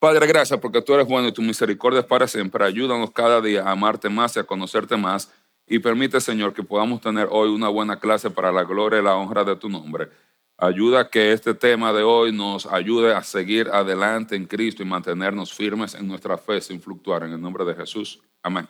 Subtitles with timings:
[0.00, 2.64] Padre, gracias porque tú eres bueno y tu misericordia es para siempre.
[2.64, 5.30] Ayúdanos cada día a amarte más y a conocerte más.
[5.66, 9.14] Y permite, Señor, que podamos tener hoy una buena clase para la gloria y la
[9.14, 10.08] honra de tu nombre.
[10.56, 15.52] Ayuda que este tema de hoy nos ayude a seguir adelante en Cristo y mantenernos
[15.52, 17.24] firmes en nuestra fe sin fluctuar.
[17.24, 18.20] En el nombre de Jesús.
[18.42, 18.66] Amén.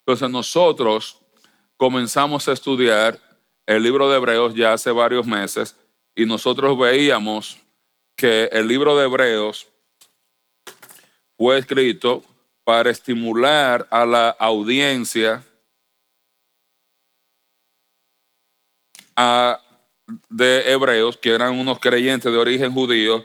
[0.00, 1.22] Entonces nosotros
[1.78, 3.18] comenzamos a estudiar
[3.64, 5.74] el libro de Hebreos ya hace varios meses
[6.14, 7.56] y nosotros veíamos
[8.14, 9.71] que el libro de Hebreos
[11.36, 12.22] fue escrito
[12.64, 15.44] para estimular a la audiencia
[20.28, 23.24] de hebreos, que eran unos creyentes de origen judío,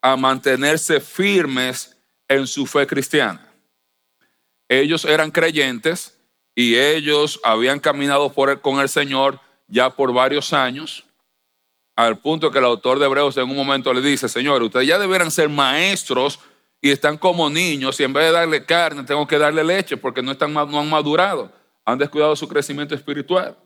[0.00, 1.96] a mantenerse firmes
[2.28, 3.44] en su fe cristiana.
[4.68, 6.18] Ellos eran creyentes
[6.54, 11.04] y ellos habían caminado con el Señor ya por varios años,
[11.96, 14.98] al punto que el autor de Hebreos en un momento le dice, Señor, ustedes ya
[14.98, 16.38] deberán ser maestros
[16.80, 20.22] y están como niños y en vez de darle carne tengo que darle leche porque
[20.22, 21.52] no, están, no han madurado,
[21.84, 23.56] han descuidado su crecimiento espiritual.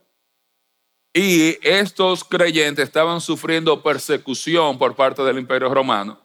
[1.15, 6.19] Y estos creyentes estaban sufriendo persecución por parte del imperio romano.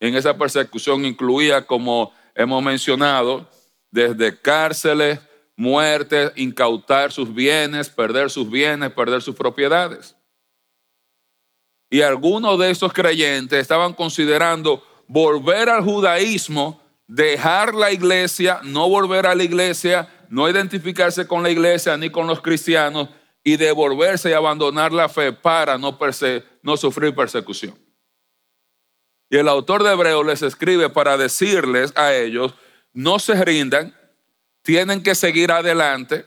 [0.00, 3.46] En esa persecución incluía, como hemos mencionado,
[3.90, 5.20] desde cárceles,
[5.54, 10.16] muertes, incautar sus bienes, perder sus bienes, perder sus propiedades.
[11.90, 19.26] Y algunos de estos creyentes estaban considerando volver al judaísmo, dejar la iglesia, no volver
[19.26, 23.08] a la iglesia, no identificarse con la iglesia ni con los cristianos
[23.44, 25.96] y devolverse y abandonar la fe para no,
[26.76, 27.78] sufrir persecución.
[29.30, 32.54] Y el autor de Hebreo les escribe para decirles a ellos,
[32.92, 33.94] no se rindan,
[34.62, 36.26] tienen que seguir adelante,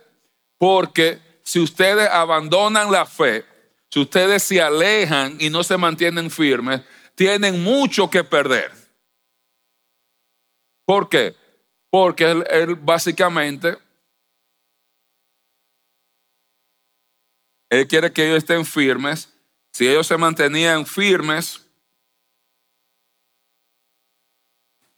[0.58, 3.44] porque si ustedes abandonan la fe,
[3.90, 6.82] si ustedes se alejan y no se mantienen firmes,
[7.20, 8.72] tienen mucho que perder.
[10.86, 11.36] ¿Por qué?
[11.92, 13.78] Porque él, básicamente,
[17.70, 19.38] él quiere que ellos estén firmes.
[19.74, 21.70] Si ellos se mantenían firmes,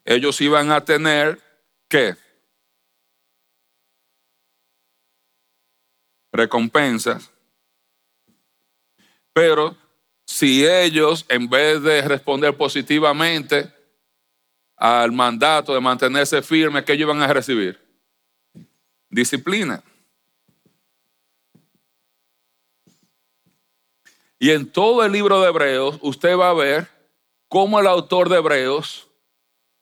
[0.05, 1.41] ellos iban a tener
[1.89, 2.15] que
[6.31, 7.31] recompensas.
[9.33, 9.75] Pero
[10.31, 13.69] si ellos, en vez de responder positivamente
[14.77, 17.77] al mandato de mantenerse firmes, ¿qué ellos a recibir?
[19.09, 19.83] Disciplina.
[24.39, 26.87] Y en todo el libro de Hebreos, usted va a ver
[27.49, 29.09] cómo el autor de Hebreos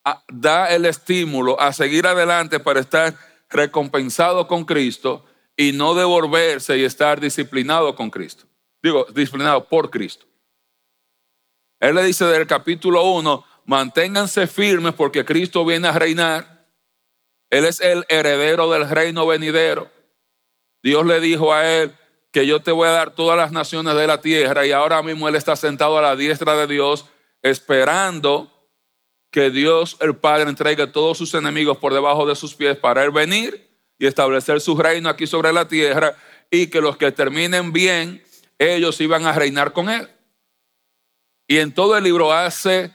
[0.04, 3.16] ah, da el estímulo a seguir adelante para estar
[3.48, 5.24] recompensado con Cristo
[5.56, 8.46] y no devolverse y estar disciplinado con Cristo.
[8.82, 10.29] Digo, disciplinado por Cristo.
[11.80, 16.66] Él le dice del capítulo 1, manténganse firmes porque Cristo viene a reinar.
[17.48, 19.90] Él es el heredero del reino venidero.
[20.82, 21.94] Dios le dijo a él
[22.30, 25.28] que yo te voy a dar todas las naciones de la tierra y ahora mismo
[25.28, 27.06] él está sentado a la diestra de Dios
[27.42, 28.50] esperando
[29.30, 33.10] que Dios el Padre entregue todos sus enemigos por debajo de sus pies para él
[33.10, 36.16] venir y establecer su reino aquí sobre la tierra
[36.50, 38.22] y que los que terminen bien,
[38.58, 40.08] ellos iban a reinar con él.
[41.50, 42.94] Y en todo el libro hace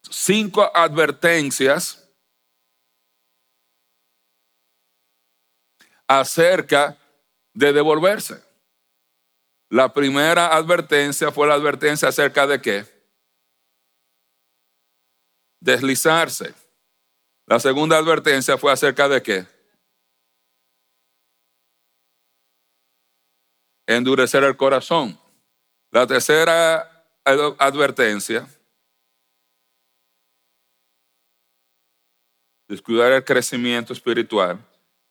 [0.00, 2.10] cinco advertencias
[6.08, 6.96] acerca
[7.52, 8.42] de devolverse.
[9.68, 12.86] La primera advertencia fue la advertencia acerca de qué?
[15.60, 16.54] Deslizarse.
[17.44, 19.46] La segunda advertencia fue acerca de qué?
[23.86, 25.20] Endurecer el corazón.
[25.90, 26.88] La tercera
[27.24, 28.48] advertencia,
[32.68, 34.58] descuidar el crecimiento espiritual.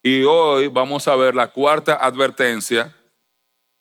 [0.03, 2.95] Y hoy vamos a ver la cuarta advertencia,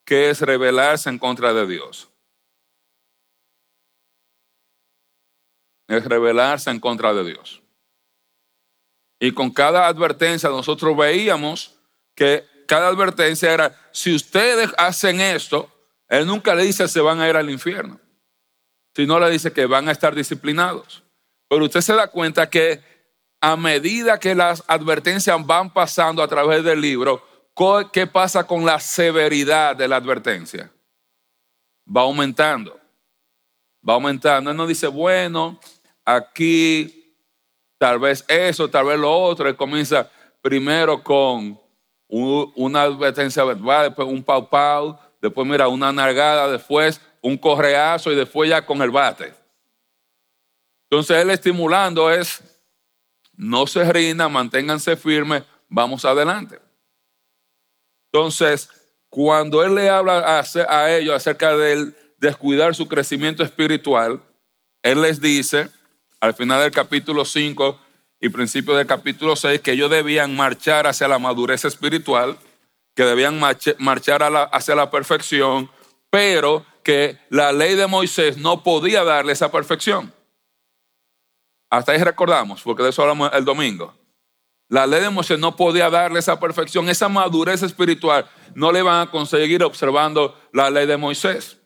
[0.05, 2.11] que es rebelarse en contra de Dios.
[5.89, 7.63] Es rebelarse en contra de Dios.
[9.19, 11.79] Y con cada advertencia nosotros veíamos
[12.15, 15.71] que cada advertencia era, si ustedes hacen esto,
[16.09, 17.99] Él nunca le dice se van a ir al infierno,
[18.95, 21.03] sino le dice que van a estar disciplinados.
[21.49, 22.81] Pero usted se da cuenta que
[23.41, 27.23] a medida que las advertencias van pasando a través del libro,
[27.93, 30.71] ¿qué pasa con la severidad de la advertencia?
[31.95, 32.79] Va aumentando,
[33.87, 34.51] va aumentando.
[34.51, 35.59] Él no dice, bueno,
[36.05, 37.17] aquí
[37.79, 39.49] tal vez eso, tal vez lo otro.
[39.49, 40.09] Él comienza
[40.41, 41.59] primero con
[42.09, 48.17] una advertencia verbal, después un pau pau, después mira una nargada, después un correazo y
[48.17, 49.35] después ya con el bate.
[50.91, 52.43] Entonces él estimulando es,
[53.35, 56.59] no se rindan, manténganse firmes, vamos adelante.
[58.13, 58.69] Entonces,
[59.09, 64.21] cuando él le habla a, ellos acerca de descuidar su crecimiento espiritual,
[64.83, 65.69] él les dice,
[66.21, 67.81] al final del capítulo 5
[68.21, 72.37] y principio del capítulo 6, que ellos debían marchar hacia la madurez espiritual,
[72.95, 73.41] que debían
[73.79, 75.71] marchar hacia la perfección,
[76.11, 80.13] pero que la ley de Moisés no podía darle esa perfección.
[81.71, 83.95] Hasta ahí recordamos, porque de eso hablamos el domingo.
[84.69, 88.29] La ley de Moisés no podía darle esa perfección, esa madurez espiritual.
[88.55, 91.59] No le van a conseguir observando la ley de Moisés.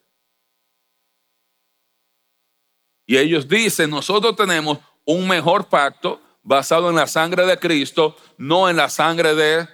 [3.06, 8.68] Y ellos dicen, nosotros tenemos un mejor pacto basado en la sangre de Cristo, no
[8.68, 9.68] en la sangre de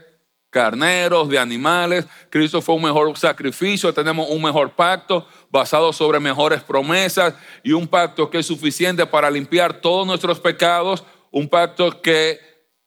[0.51, 2.07] carneros, de animales.
[2.29, 7.87] Cristo fue un mejor sacrificio, tenemos un mejor pacto basado sobre mejores promesas y un
[7.87, 12.39] pacto que es suficiente para limpiar todos nuestros pecados, un pacto que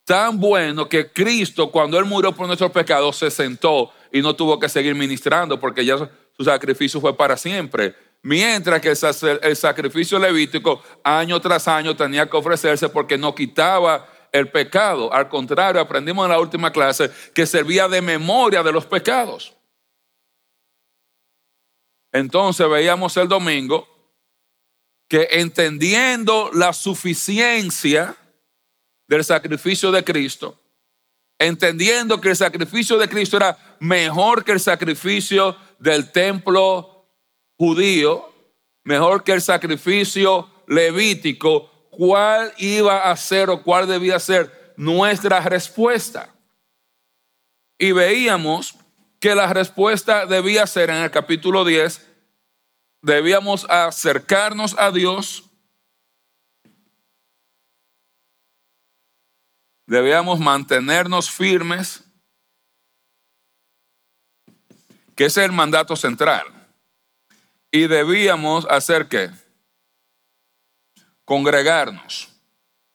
[0.06, 4.60] tan bueno que Cristo cuando él murió por nuestros pecados se sentó y no tuvo
[4.60, 7.96] que seguir ministrando porque ya su sacrificio fue para siempre.
[8.22, 8.94] Mientras que
[9.42, 15.14] el sacrificio levítico año tras año tenía que ofrecerse porque no quitaba el pecado.
[15.14, 19.56] Al contrario, aprendimos en la última clase que servía de memoria de los pecados.
[22.12, 23.88] Entonces veíamos el domingo
[25.08, 28.18] que entendiendo la suficiencia
[29.08, 30.60] del sacrificio de Cristo,
[31.40, 37.06] entendiendo que el sacrificio de Cristo era mejor que el sacrificio del templo
[37.58, 38.34] judío,
[38.84, 46.34] mejor que el sacrificio levítico, cuál iba a ser o cuál debía ser nuestra respuesta.
[47.78, 48.76] Y veíamos
[49.20, 52.06] que la respuesta debía ser en el capítulo 10,
[53.02, 55.50] debíamos acercarnos a Dios,
[59.86, 62.04] debíamos mantenernos firmes,
[65.16, 66.46] que es el mandato central.
[67.72, 69.32] Y debíamos hacer qué?
[71.26, 72.30] Congregarnos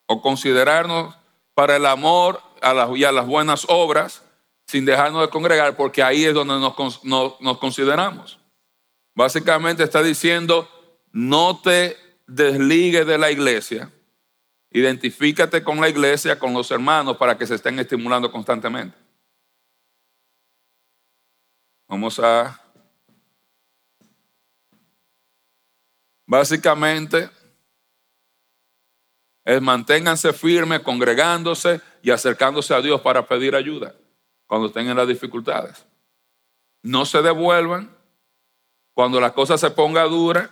[0.06, 1.16] o considerarnos
[1.54, 4.24] para el amor a las, y a las buenas obras
[4.66, 7.04] sin dejarnos de congregar, porque ahí es donde nos,
[7.40, 8.38] nos consideramos.
[9.14, 10.68] Básicamente está diciendo,
[11.10, 11.96] no te
[12.26, 13.90] desligues de la iglesia,
[14.70, 18.96] identifícate con la iglesia, con los hermanos, para que se estén estimulando constantemente.
[21.88, 22.62] Vamos a...
[26.26, 27.30] Básicamente,
[29.48, 33.94] es manténganse firmes, congregándose y acercándose a Dios para pedir ayuda
[34.46, 35.86] cuando tengan las dificultades.
[36.82, 37.96] No se devuelvan
[38.92, 40.50] cuando la cosa se ponga dura,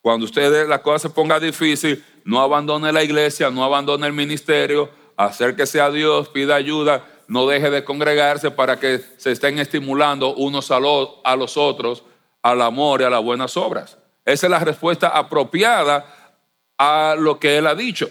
[0.00, 4.88] cuando ustedes la cosa se ponga difícil, no abandone la iglesia, no abandone el ministerio,
[5.18, 10.70] acérquese a Dios, pida ayuda, no deje de congregarse para que se estén estimulando unos
[10.70, 12.02] a los, a los otros
[12.40, 13.98] al amor y a las buenas obras.
[14.24, 16.40] Esa es la respuesta apropiada
[16.78, 18.08] a lo que él ha dicho.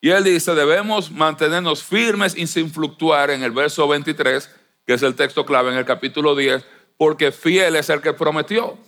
[0.00, 4.50] Y él dice, debemos mantenernos firmes y sin fluctuar en el verso 23,
[4.86, 6.64] que es el texto clave en el capítulo 10,
[6.96, 8.78] porque fiel es el que prometió.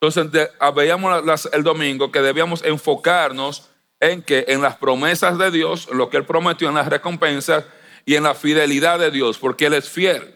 [0.00, 5.88] Entonces ah, veíamos el domingo que debíamos enfocarnos en que en las promesas de Dios,
[5.90, 7.64] lo que él prometió, en las recompensas
[8.04, 10.32] y en la fidelidad de Dios, porque él es fiel.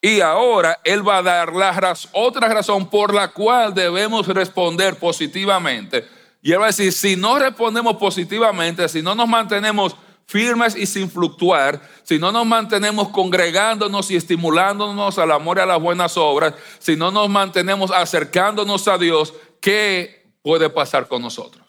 [0.00, 6.15] Y ahora él va a dar la otra razón por la cual debemos responder positivamente
[6.46, 10.86] y él va a decir, si no respondemos positivamente, si no nos mantenemos firmes y
[10.86, 16.16] sin fluctuar, si no nos mantenemos congregándonos y estimulándonos al amor y a las buenas
[16.16, 21.66] obras, si no nos mantenemos acercándonos a Dios, ¿qué puede pasar con nosotros?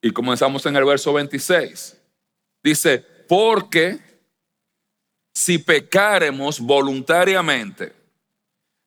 [0.00, 2.00] Y comenzamos en el verso 26.
[2.62, 3.98] Dice, porque
[5.34, 7.95] si pecaremos voluntariamente,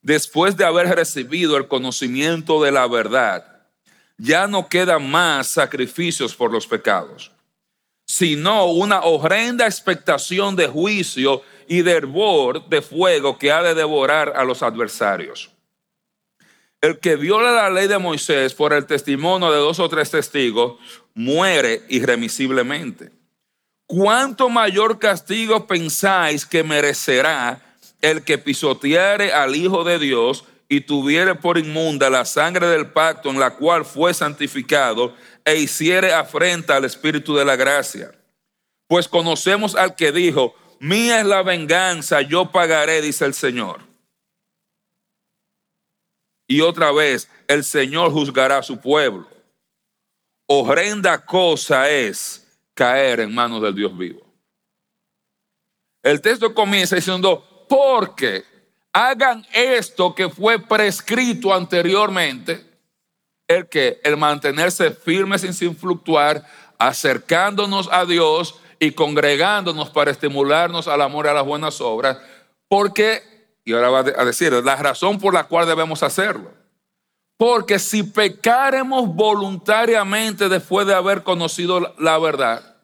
[0.01, 3.59] después de haber recibido el conocimiento de la verdad,
[4.17, 7.31] ya no quedan más sacrificios por los pecados,
[8.05, 14.33] sino una horrenda expectación de juicio y de hervor de fuego que ha de devorar
[14.35, 15.51] a los adversarios.
[16.81, 20.79] El que viola la ley de Moisés por el testimonio de dos o tres testigos
[21.13, 23.11] muere irremisiblemente.
[23.85, 27.68] ¿Cuánto mayor castigo pensáis que merecerá
[28.01, 33.29] el que pisoteare al Hijo de Dios y tuviere por inmunda la sangre del pacto
[33.29, 38.11] en la cual fue santificado e hiciere afrenta al Espíritu de la gracia.
[38.87, 43.81] Pues conocemos al que dijo, mía es la venganza, yo pagaré, dice el Señor.
[46.47, 49.27] Y otra vez, el Señor juzgará a su pueblo.
[50.47, 54.25] Horrenda cosa es caer en manos del Dios vivo.
[56.01, 58.43] El texto comienza diciendo, porque
[58.91, 62.65] hagan esto que fue prescrito anteriormente,
[63.47, 66.43] el que el mantenerse firmes sin fluctuar,
[66.77, 72.17] acercándonos a Dios y congregándonos para estimularnos al amor y a las buenas obras,
[72.67, 73.21] porque,
[73.63, 76.51] y ahora va a decir, la razón por la cual debemos hacerlo.
[77.37, 82.78] Porque si pecaremos voluntariamente después de haber conocido la verdad,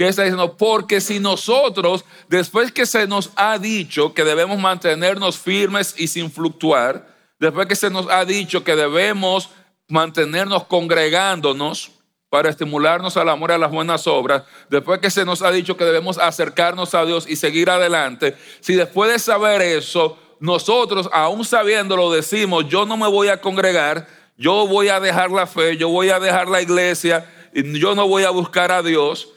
[0.00, 0.56] ¿qué está diciendo?
[0.56, 6.30] Porque si nosotros, después que se nos ha dicho que debemos mantenernos firmes y sin
[6.30, 7.06] fluctuar,
[7.38, 9.50] después que se nos ha dicho que debemos
[9.88, 11.90] mantenernos congregándonos,
[12.30, 15.76] para estimularnos al amor y a las buenas obras, después que se nos ha dicho
[15.76, 21.44] que debemos acercarnos a Dios y seguir adelante, si después de saber eso, nosotros, aún
[21.44, 25.90] sabiéndolo, decimos, yo no me voy a congregar, yo voy a dejar la fe, yo
[25.90, 29.34] voy a dejar la iglesia, yo no voy a buscar a Dios,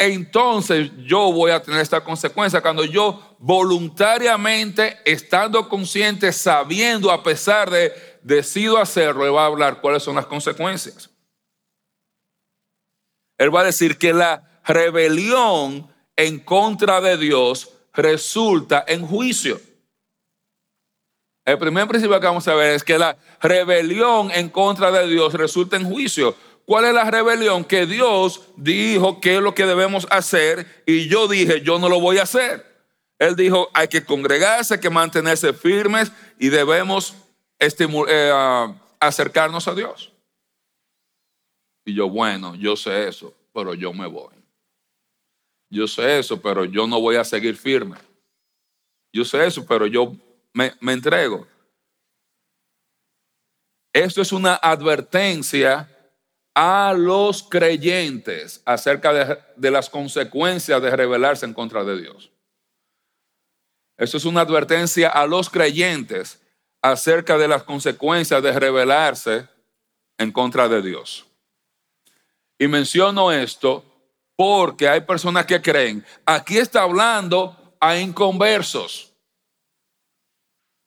[0.00, 2.62] entonces yo voy a tener esta consecuencia.
[2.62, 7.92] Cuando yo voluntariamente, estando consciente, sabiendo, a pesar de,
[8.22, 11.10] decido hacerlo, le va a hablar cuáles son las consecuencias.
[13.36, 19.60] Él va a decir que la rebelión en contra de Dios resulta en juicio.
[21.44, 25.34] El primer principio que vamos a ver es que la rebelión en contra de Dios
[25.34, 26.34] resulta en juicio.
[26.66, 27.64] ¿Cuál es la rebelión?
[27.64, 32.00] Que Dios dijo qué es lo que debemos hacer y yo dije, yo no lo
[32.00, 32.64] voy a hacer.
[33.18, 37.14] Él dijo, hay que congregarse, hay que mantenerse firmes y debemos
[37.58, 40.12] eh, ah, acercarnos a Dios.
[41.84, 44.34] Y yo, bueno, yo sé eso, pero yo me voy.
[45.70, 47.96] Yo sé eso, pero yo no voy a seguir firme.
[49.12, 50.14] Yo sé eso, pero yo
[50.52, 51.46] me, entrego.
[53.92, 55.88] Esto es una advertencia
[56.54, 59.12] a los creyentes acerca
[59.56, 62.30] de, las consecuencias de rebelarse en contra de Dios.
[63.96, 66.40] Esto es una advertencia a los creyentes
[66.82, 69.46] acerca de las consecuencias de rebelarse
[70.18, 71.26] en contra de Dios.
[72.58, 73.84] Y menciono esto
[74.36, 79.12] porque hay personas que creen, aquí está hablando a inconversos.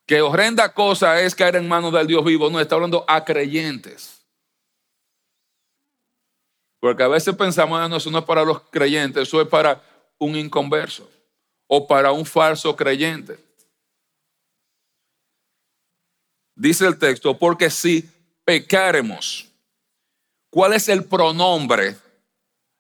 [0.06, 2.50] Que horrenda cosa es caer en manos del Dios vivo.
[2.50, 4.13] No, está hablando a creyentes.
[6.84, 9.82] Porque a veces pensamos, ah, no, eso no es para los creyentes, eso es para
[10.18, 11.10] un inconverso
[11.66, 13.40] o para un falso creyente.
[16.54, 18.12] Dice el texto, porque si
[18.44, 19.48] pecaremos,
[20.54, 21.98] ¿Cuál es el pronombre?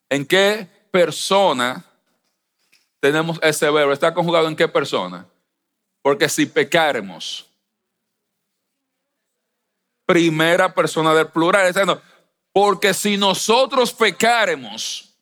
[0.07, 1.83] ¿En qué persona
[2.99, 3.91] tenemos ese verbo?
[3.91, 5.25] ¿Está conjugado en qué persona?
[6.03, 7.49] Porque si pecaremos,
[10.05, 11.73] primera persona del plural,
[12.53, 15.13] porque si nosotros pecaremos,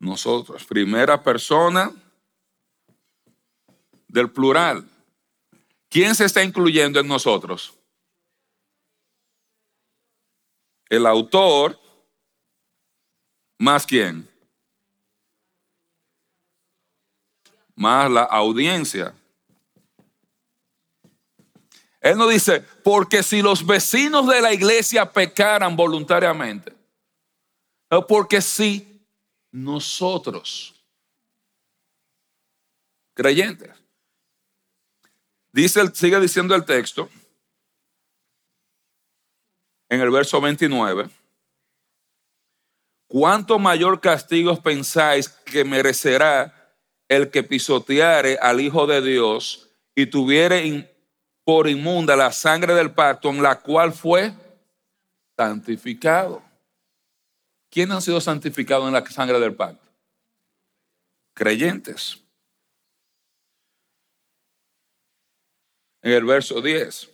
[0.00, 1.92] nosotros, primera persona
[4.08, 4.88] del plural.
[5.88, 7.74] ¿Quién se está incluyendo en nosotros?
[10.88, 11.78] El autor,
[13.58, 14.28] más quién?
[17.78, 19.14] Más la audiencia.
[22.00, 26.74] Él no dice, porque si los vecinos de la iglesia pecaran voluntariamente,
[27.90, 29.02] no, porque si
[29.50, 30.74] nosotros,
[33.14, 33.70] creyentes,
[35.52, 37.08] Dice, sigue diciendo el texto
[39.88, 41.08] en el verso 29.
[43.06, 46.57] ¿Cuánto mayor castigo pensáis que merecerá
[47.08, 50.94] el que pisoteare al Hijo de Dios y tuviere
[51.44, 54.32] por inmunda la sangre del pacto en la cual fue
[55.36, 56.42] santificado?
[57.70, 59.86] ¿Quién han sido santificados en la sangre del pacto?
[61.34, 62.22] Creyentes.
[66.02, 67.10] en el verso 10.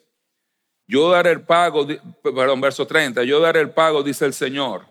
[0.87, 1.87] Yo daré el pago,
[2.23, 4.87] perdón, verso 30, yo daré el pago, dice el Señor.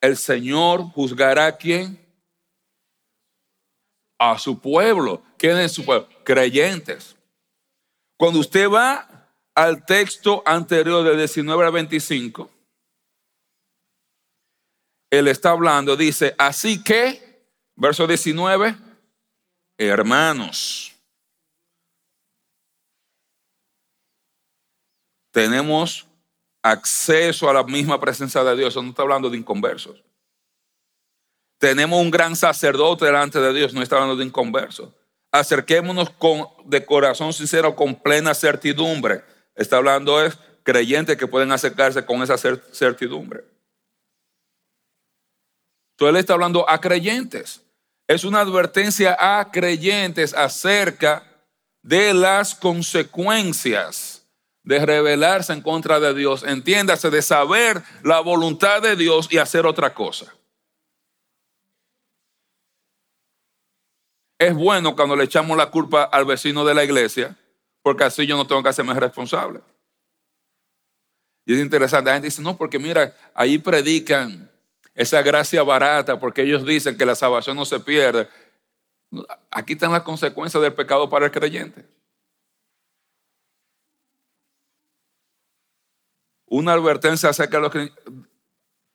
[0.00, 2.07] El Señor juzgará a quién?
[4.18, 5.22] A su pueblo.
[5.36, 6.08] ¿Quién es su pueblo?
[6.24, 7.16] Creyentes.
[8.16, 12.50] Cuando usted va al texto anterior de 19 a 25,
[15.10, 17.42] él está hablando, dice, así que,
[17.76, 18.76] verso 19,
[19.78, 20.94] hermanos
[25.30, 26.06] tenemos
[26.62, 28.74] acceso a la misma presencia de Dios.
[28.74, 30.02] no está hablando de inconversos.
[31.58, 34.94] Tenemos un gran sacerdote delante de Dios, no está hablando de inconverso.
[35.30, 39.22] Acerquémonos con, de corazón sincero, con plena certidumbre.
[39.54, 43.44] Está hablando es creyentes que pueden acercarse con esa certidumbre.
[45.92, 47.62] Entonces él está hablando a creyentes.
[48.06, 51.24] Es una advertencia a creyentes acerca
[51.82, 54.26] de las consecuencias
[54.62, 56.44] de rebelarse en contra de Dios.
[56.44, 60.37] Entiéndase, de saber la voluntad de Dios y hacer otra cosa.
[64.38, 67.36] Es bueno cuando le echamos la culpa al vecino de la iglesia,
[67.82, 69.60] porque así yo no tengo que hacerme responsable.
[71.44, 74.50] Y es interesante, la gente dice, no, porque mira, ahí predican
[74.94, 78.28] esa gracia barata, porque ellos dicen que la salvación no se pierde.
[79.50, 81.84] Aquí están las consecuencias del pecado para el creyente.
[86.46, 87.92] Una advertencia acerca de los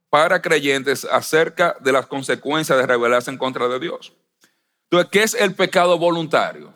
[0.10, 4.14] para creyentes acerca de las consecuencias de rebelarse en contra de Dios.
[4.94, 6.72] Entonces, ¿qué es el pecado voluntario?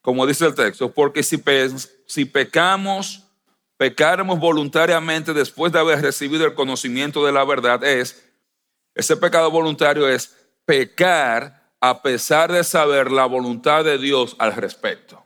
[0.00, 1.42] Como dice el texto, porque si,
[2.06, 3.22] si pecamos,
[3.76, 8.26] pecáramos voluntariamente después de haber recibido el conocimiento de la verdad, es,
[8.94, 15.22] ese pecado voluntario es pecar a pesar de saber la voluntad de Dios al respecto.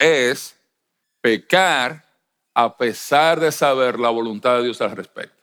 [0.00, 0.58] Es
[1.20, 2.04] pecar
[2.54, 5.41] a pesar de saber la voluntad de Dios al respecto.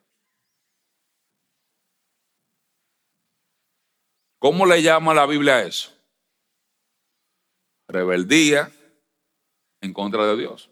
[4.39, 5.91] ¿Cómo le llama la Biblia a eso?
[7.89, 8.71] Rebeldía
[9.81, 10.69] en contra de Dios.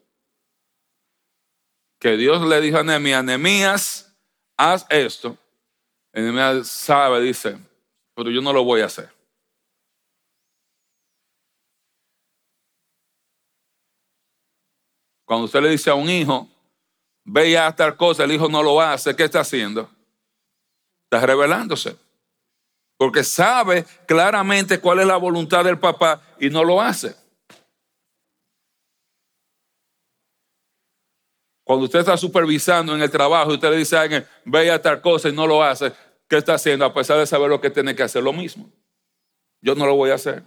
[2.00, 4.18] Que Dios le dijo a Nehemías, Nehemías,
[4.56, 5.38] haz esto.
[6.14, 7.60] Nehemías sabe, dice,
[8.16, 9.12] pero yo no lo voy a hacer.
[15.26, 16.48] Cuando usted le dice a un hijo,
[17.26, 19.90] ve haz tal cosa, el hijo no lo hace, ¿qué está haciendo?
[21.04, 22.07] Está rebelándose
[22.98, 27.16] porque sabe claramente cuál es la voluntad del papá y no lo hace.
[31.64, 35.02] Cuando usted está supervisando en el trabajo y usted le dice a alguien, vea tal
[35.02, 35.92] cosa y no lo hace,
[36.28, 36.86] ¿qué está haciendo?
[36.86, 38.72] A pesar de saber lo que tiene que hacer, lo mismo.
[39.62, 40.44] Yo no lo voy a hacer.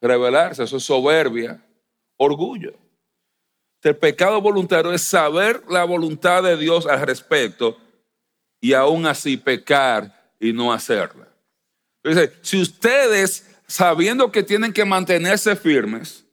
[0.00, 1.64] Revelarse, eso es soberbia,
[2.18, 2.74] orgullo.
[3.82, 7.78] El pecado voluntario es saber la voluntad de Dios al respecto
[8.62, 11.28] y aún así pecar y no hacerla.
[12.02, 16.24] Entonces, si ustedes, sabiendo que tienen que mantenerse firmes,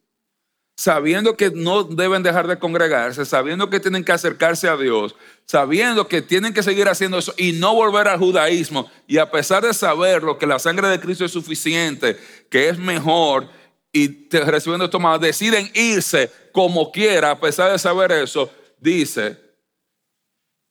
[0.77, 5.15] sabiendo que no deben dejar de congregarse, sabiendo que tienen que acercarse a Dios,
[5.45, 9.63] sabiendo que tienen que seguir haciendo eso y no volver al judaísmo, y a pesar
[9.63, 12.17] de saberlo, que la sangre de Cristo es suficiente,
[12.49, 13.49] que es mejor,
[13.91, 19.35] y recibiendo esto más, deciden irse como quiera, a pesar de saber eso, dice,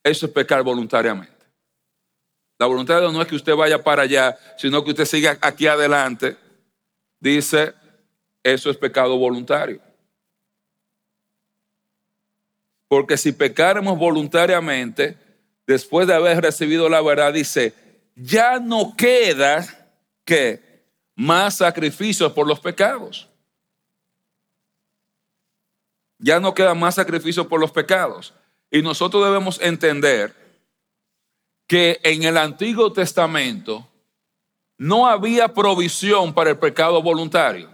[0.05, 1.38] eso es pecar voluntariamente.
[2.59, 5.38] La voluntad de Dios no es que usted vaya para allá, sino que usted siga
[5.40, 6.37] aquí adelante.
[7.21, 7.73] Dice,
[8.42, 9.81] eso es pecado voluntario.
[12.88, 15.16] Porque si pecáramos voluntariamente,
[15.66, 17.75] después de haber recibido la verdad, dice,
[18.16, 19.64] ya no queda
[20.25, 20.83] que
[21.14, 23.29] más sacrificios por los pecados.
[26.18, 28.35] Ya no queda más sacrificios por los pecados.
[28.71, 30.47] Y nosotros debemos entender
[31.68, 33.87] que en el Antiguo Testamento
[34.78, 37.68] no había provisión para el pecado voluntario.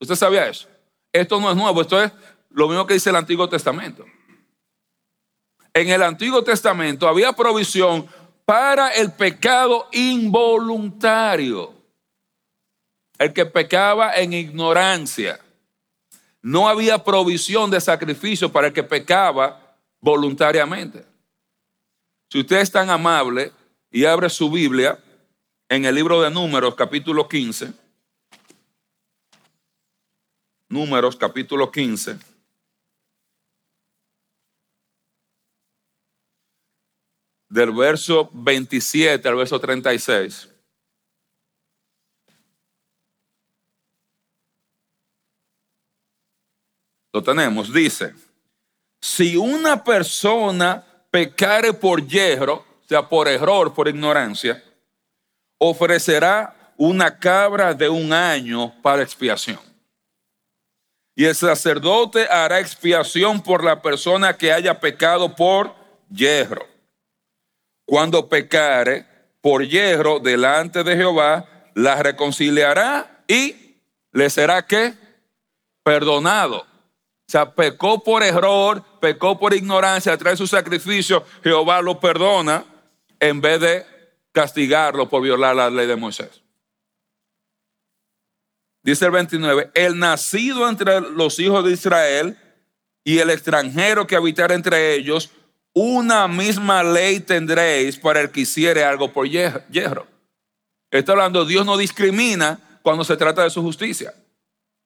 [0.00, 0.68] ¿Usted sabía eso?
[1.12, 2.12] Esto no es nuevo, esto es
[2.50, 4.04] lo mismo que dice el Antiguo Testamento.
[5.72, 8.06] En el Antiguo Testamento había provisión
[8.44, 11.72] para el pecado involuntario.
[13.18, 15.38] El que pecaba en ignorancia.
[16.42, 21.15] No había provisión de sacrificio para el que pecaba voluntariamente.
[22.28, 23.52] Si usted es tan amable
[23.90, 24.98] y abre su Biblia
[25.68, 27.72] en el libro de Números, capítulo 15.
[30.68, 32.18] Números, capítulo 15.
[37.48, 40.48] Del verso 27 al verso 36.
[47.12, 48.14] Lo tenemos, dice,
[49.00, 50.85] si una persona
[51.16, 54.62] pecare por hierro, o sea, por error, por ignorancia,
[55.56, 59.58] ofrecerá una cabra de un año para expiación.
[61.14, 65.74] Y el sacerdote hará expiación por la persona que haya pecado por
[66.10, 66.66] hierro.
[67.86, 69.06] Cuando pecare
[69.40, 73.78] por hierro delante de Jehová, la reconciliará y
[74.12, 74.92] le será que
[75.82, 76.66] perdonado.
[77.28, 82.64] O sea, pecó por error, pecó por ignorancia, trae su sacrificio, Jehová lo perdona
[83.18, 83.86] en vez de
[84.30, 86.42] castigarlo por violar la ley de Moisés.
[88.84, 92.38] Dice el 29, el nacido entre los hijos de Israel
[93.02, 95.30] y el extranjero que habitar entre ellos,
[95.72, 100.06] una misma ley tendréis para el que hiciere algo por hierro.
[100.92, 104.14] Está hablando, Dios no discrimina cuando se trata de su justicia.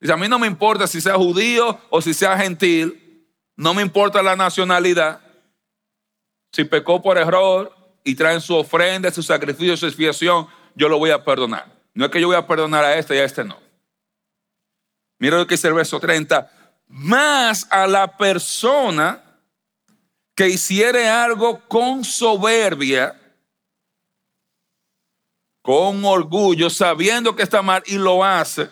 [0.00, 3.82] Dice, a mí no me importa si sea judío o si sea gentil, no me
[3.82, 5.20] importa la nacionalidad.
[6.52, 11.10] Si pecó por error y traen su ofrenda, su sacrificio, su expiación, yo lo voy
[11.10, 11.70] a perdonar.
[11.92, 13.58] No es que yo voy a perdonar a este y a este no.
[15.18, 16.50] Mira lo que dice el verso 30.
[16.88, 19.22] Más a la persona
[20.34, 23.20] que hiciere algo con soberbia,
[25.60, 28.70] con orgullo, sabiendo que está mal y lo hace,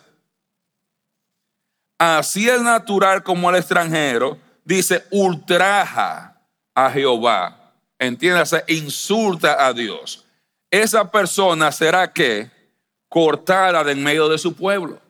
[1.98, 6.40] así el natural como el extranjero, dice, ultraja
[6.74, 7.74] a Jehová.
[7.98, 10.24] Entiéndase, insulta a Dios.
[10.70, 12.50] Esa persona será que
[13.08, 15.00] cortada de en medio de su pueblo.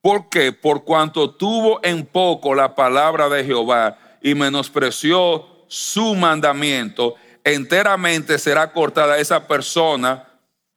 [0.00, 0.52] ¿Por qué?
[0.52, 8.72] Por cuanto tuvo en poco la palabra de Jehová y menospreció su mandamiento, enteramente será
[8.72, 10.28] cortada esa persona,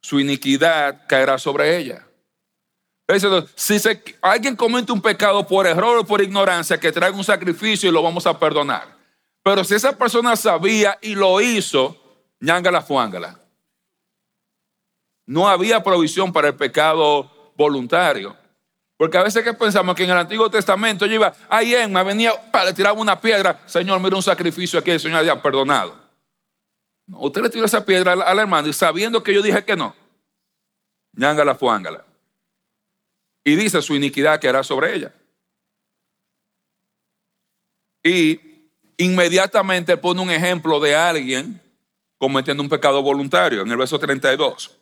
[0.02, 2.08] su iniquidad caerá sobre ella.
[3.56, 3.78] Si
[4.22, 8.02] alguien comete un pecado por error o por ignorancia, que traiga un sacrificio y lo
[8.02, 8.96] vamos a perdonar.
[9.44, 11.98] Pero si esa persona sabía y lo hizo,
[12.40, 13.40] ñangala fuángala.
[15.26, 18.36] No había provisión para el pecado voluntario.
[18.98, 22.04] Porque a veces que pensamos que en el Antiguo Testamento yo iba, ahí en, me
[22.04, 25.96] venía, para le tiraba una piedra, Señor, mira un sacrificio aquí, el Señor ha perdonado.
[27.08, 29.96] usted le tiró esa piedra al, hermano y sabiendo que yo dije que no,
[31.14, 32.06] ñangala fuángala.
[33.44, 35.14] Y dice su iniquidad que hará sobre ella.
[38.04, 38.40] Y
[38.98, 41.62] inmediatamente pone un ejemplo de alguien
[42.18, 44.78] cometiendo un pecado voluntario en el verso 32.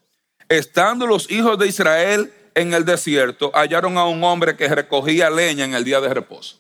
[0.50, 5.63] Estando los hijos de Israel en el desierto, hallaron a un hombre que recogía leña
[5.65, 6.60] en el día de reposo.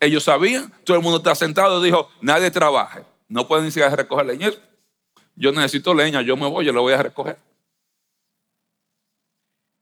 [0.00, 4.26] Ellos sabían, todo el mundo está sentado, dijo, nadie trabaje, no pueden ni siquiera recoger
[4.26, 4.50] leña.
[5.36, 7.38] Yo necesito leña, yo me voy, yo la voy a recoger.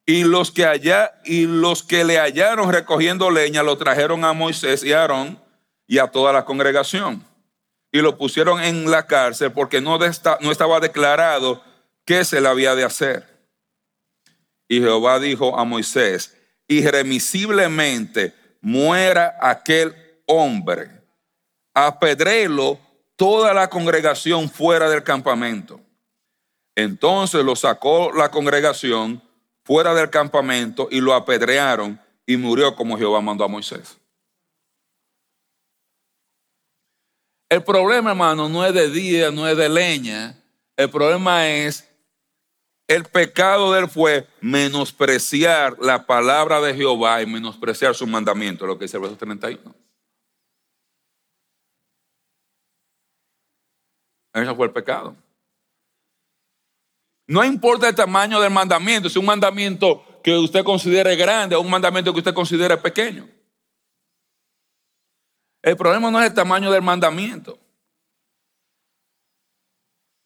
[0.05, 4.83] Y los que allá y los que le hallaron recogiendo leña lo trajeron a Moisés
[4.83, 5.41] y a Aarón
[5.87, 7.25] y a toda la congregación.
[7.93, 11.63] Y lo pusieron en la cárcel porque no, no estaba declarado
[12.05, 13.29] qué se le había de hacer.
[14.69, 16.37] Y Jehová dijo a Moisés,
[16.67, 19.95] irremisiblemente muera aquel
[20.27, 20.91] hombre.
[21.75, 22.81] Apedrelo
[23.17, 25.81] toda la congregación fuera del campamento.
[26.75, 29.23] Entonces lo sacó la congregación
[29.65, 33.99] fuera del campamento y lo apedrearon y murió como Jehová mandó a Moisés.
[37.49, 40.35] El problema, hermano, no es de día, no es de leña.
[40.77, 41.87] El problema es
[42.89, 48.79] el pecado de él fue menospreciar la palabra de Jehová y menospreciar su mandamiento, lo
[48.79, 49.75] que dice el verso 31.
[54.35, 55.15] Ese fue el pecado.
[57.27, 61.61] No importa el tamaño del mandamiento, si es un mandamiento que usted considere grande o
[61.61, 63.29] un mandamiento que usted considere pequeño.
[65.63, 67.59] El problema no es el tamaño del mandamiento.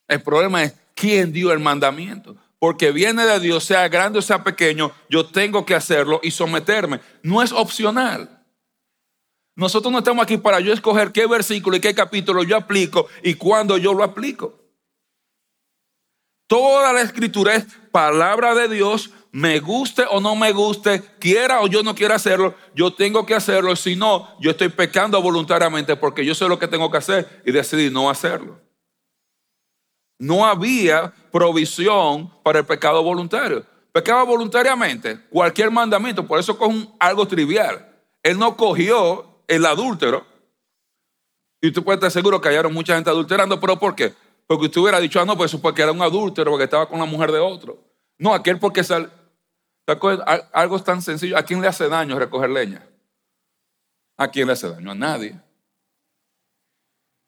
[0.09, 2.37] El problema es quién dio el mandamiento.
[2.59, 7.01] Porque viene de Dios, sea grande o sea pequeño, yo tengo que hacerlo y someterme.
[7.23, 8.45] No es opcional.
[9.55, 13.35] Nosotros no estamos aquí para yo escoger qué versículo y qué capítulo yo aplico y
[13.35, 14.66] cuándo yo lo aplico.
[16.47, 21.67] Toda la escritura es palabra de Dios, me guste o no me guste, quiera o
[21.67, 26.25] yo no quiera hacerlo, yo tengo que hacerlo, si no, yo estoy pecando voluntariamente porque
[26.25, 28.61] yo sé lo que tengo que hacer y decidí no hacerlo.
[30.19, 33.67] No había provisión para el pecado voluntario.
[33.93, 37.95] Pecaba voluntariamente, cualquier mandamiento, por eso con algo trivial.
[38.23, 40.27] Él no cogió el adúltero.
[41.61, 44.15] Y tú puedes estar seguro que hallaron mucha gente adulterando, pero ¿por qué?
[44.47, 46.99] Porque usted hubiera dicho, ah, no, pues eso porque era un adúltero, porque estaba con
[46.99, 47.83] la mujer de otro.
[48.19, 49.09] No, aquel porque sale.
[50.53, 51.37] Algo tan sencillo.
[51.37, 52.89] ¿A quién le hace daño recoger leña?
[54.17, 54.91] ¿A quién le hace daño?
[54.91, 55.41] A nadie.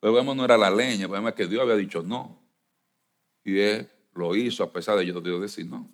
[0.01, 2.41] Pero vemos no era la leña, vemos que Dios había dicho no.
[3.45, 5.89] Y él lo hizo a pesar de yo Dios decir no.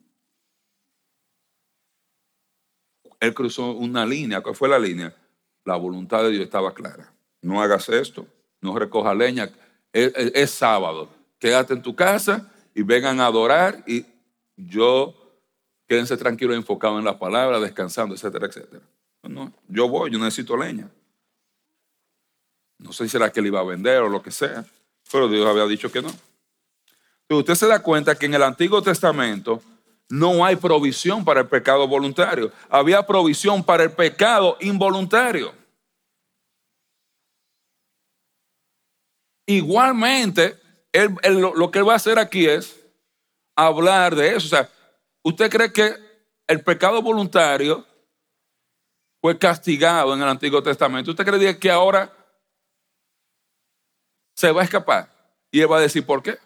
[3.20, 4.42] Él cruzó una línea.
[4.42, 5.14] ¿Cuál fue la línea?
[5.64, 7.14] La voluntad de Dios estaba clara.
[7.40, 8.26] No hagas esto,
[8.60, 9.50] no recoja leña,
[9.94, 11.08] es, sábado.
[11.38, 14.04] Quédate en tu casa y vengan a adorar y
[14.56, 15.14] yo
[15.86, 18.82] quédense tranquilos, enfocados en la palabra, descansando, etcétera, etcétera.
[19.22, 20.90] No, yo voy, yo necesito leña.
[22.78, 24.64] No sé si será que él iba a vender o lo que sea,
[25.10, 26.10] pero Dios había dicho que no.
[27.26, 29.62] Pero usted se da cuenta que en el Antiguo Testamento
[30.10, 32.52] no hay provisión para el pecado voluntario.
[32.68, 35.54] Había provisión para el pecado involuntario.
[39.46, 40.58] Igualmente,
[40.92, 42.80] lo que él va a hacer aquí es
[43.56, 44.46] hablar de eso.
[44.46, 44.70] O sea,
[45.22, 45.94] ¿usted cree que
[46.46, 47.86] el pecado voluntario
[49.20, 51.10] fue castigado en el Antiguo Testamento?
[51.10, 52.12] ¿Usted cree que ahora
[54.34, 55.10] se va a escapar?
[55.50, 56.38] Y él va a decir, ¿por qué?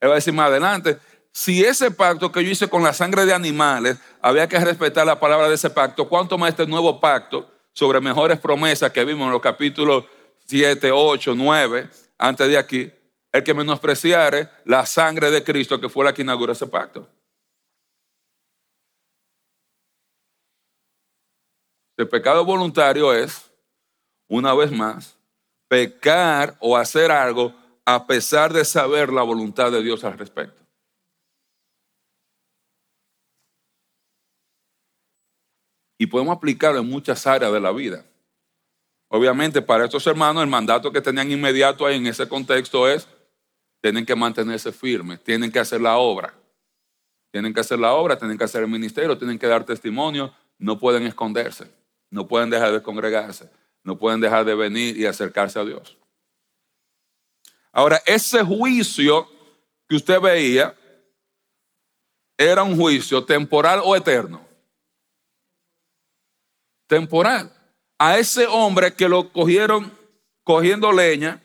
[0.00, 0.98] Él va a decir más adelante,
[1.32, 5.18] si ese pacto que yo hice con la sangre de animales, había que respetar la
[5.18, 9.32] palabra de ese pacto, ¿cuánto más este nuevo pacto sobre mejores promesas que vimos en
[9.32, 10.04] los capítulos
[10.46, 12.92] 7, 8, 9, antes de aquí?
[13.32, 17.08] El que menospreciare la sangre de Cristo, que fue la que inauguró ese pacto.
[21.96, 23.50] El pecado voluntario es,
[24.28, 25.16] una vez más,
[25.68, 30.62] pecar o hacer algo a pesar de saber la voluntad de Dios al respecto.
[35.98, 38.04] Y podemos aplicarlo en muchas áreas de la vida.
[39.14, 43.06] Obviamente para estos hermanos el mandato que tenían inmediato ahí en ese contexto es,
[43.80, 46.34] tienen que mantenerse firmes, tienen que hacer la obra.
[47.30, 50.80] Tienen que hacer la obra, tienen que hacer el ministerio, tienen que dar testimonio, no
[50.80, 51.70] pueden esconderse,
[52.10, 53.48] no pueden dejar de congregarse,
[53.84, 55.96] no pueden dejar de venir y acercarse a Dios.
[57.70, 59.28] Ahora, ese juicio
[59.88, 60.76] que usted veía
[62.36, 64.44] era un juicio temporal o eterno.
[66.88, 67.52] Temporal.
[68.04, 69.90] A ese hombre que lo cogieron
[70.42, 71.42] cogiendo leña,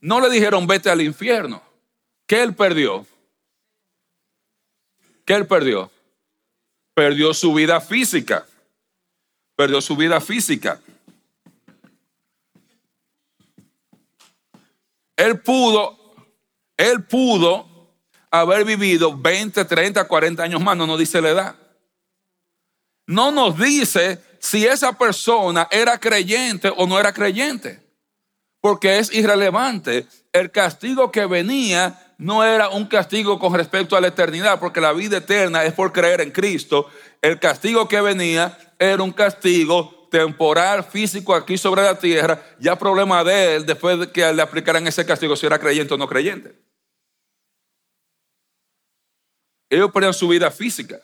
[0.00, 1.62] no le dijeron vete al infierno.
[2.26, 3.06] ¿Qué él perdió?
[5.26, 5.90] ¿Qué él perdió?
[6.94, 8.46] Perdió su vida física.
[9.54, 10.80] Perdió su vida física.
[15.16, 15.98] Él pudo,
[16.78, 17.92] él pudo
[18.30, 21.56] haber vivido 20, 30, 40 años más, no nos dice la edad.
[23.06, 27.80] No nos dice si esa persona era creyente o no era creyente,
[28.60, 30.06] porque es irrelevante.
[30.34, 34.92] El castigo que venía no era un castigo con respecto a la eternidad, porque la
[34.92, 36.90] vida eterna es por creer en Cristo.
[37.22, 43.24] El castigo que venía era un castigo temporal, físico aquí sobre la tierra, ya problema
[43.24, 46.54] de él después de que le aplicaran ese castigo si era creyente o no creyente.
[49.70, 51.00] Ellos perdían su vida física.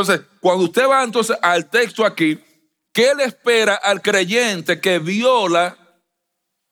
[0.00, 2.38] Entonces, cuando usted va entonces al texto aquí,
[2.92, 5.76] ¿qué le espera al creyente que viola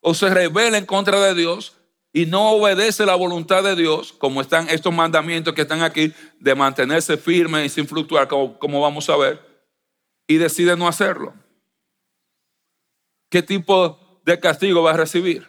[0.01, 1.77] o se revela en contra de Dios
[2.13, 6.55] y no obedece la voluntad de Dios, como están estos mandamientos que están aquí, de
[6.55, 9.47] mantenerse firme y sin fluctuar, como, como vamos a ver?
[10.27, 11.35] y decide no hacerlo,
[13.31, 15.49] ¿qué tipo de castigo va a recibir?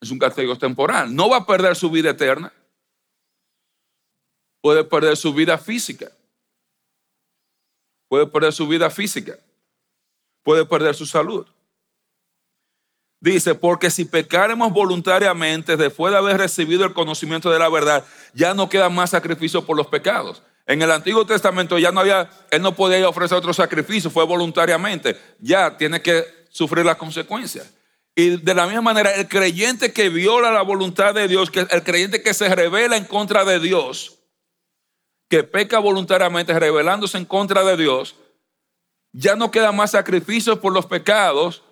[0.00, 1.14] Es un castigo temporal.
[1.14, 2.52] No va a perder su vida eterna.
[4.66, 6.10] Puede perder su vida física.
[8.08, 9.38] Puede perder su vida física.
[10.42, 11.46] Puede perder su salud.
[13.20, 18.54] Dice, porque si pecaremos voluntariamente después de haber recibido el conocimiento de la verdad, ya
[18.54, 20.42] no queda más sacrificio por los pecados.
[20.66, 25.16] En el Antiguo Testamento ya no había, él no podía ofrecer otro sacrificio, fue voluntariamente.
[25.38, 27.72] Ya tiene que sufrir las consecuencias.
[28.16, 32.20] Y de la misma manera, el creyente que viola la voluntad de Dios, el creyente
[32.20, 34.15] que se revela en contra de Dios,
[35.28, 38.16] que peca voluntariamente rebelándose en contra de Dios,
[39.12, 41.62] ya no queda más sacrificios por los pecados.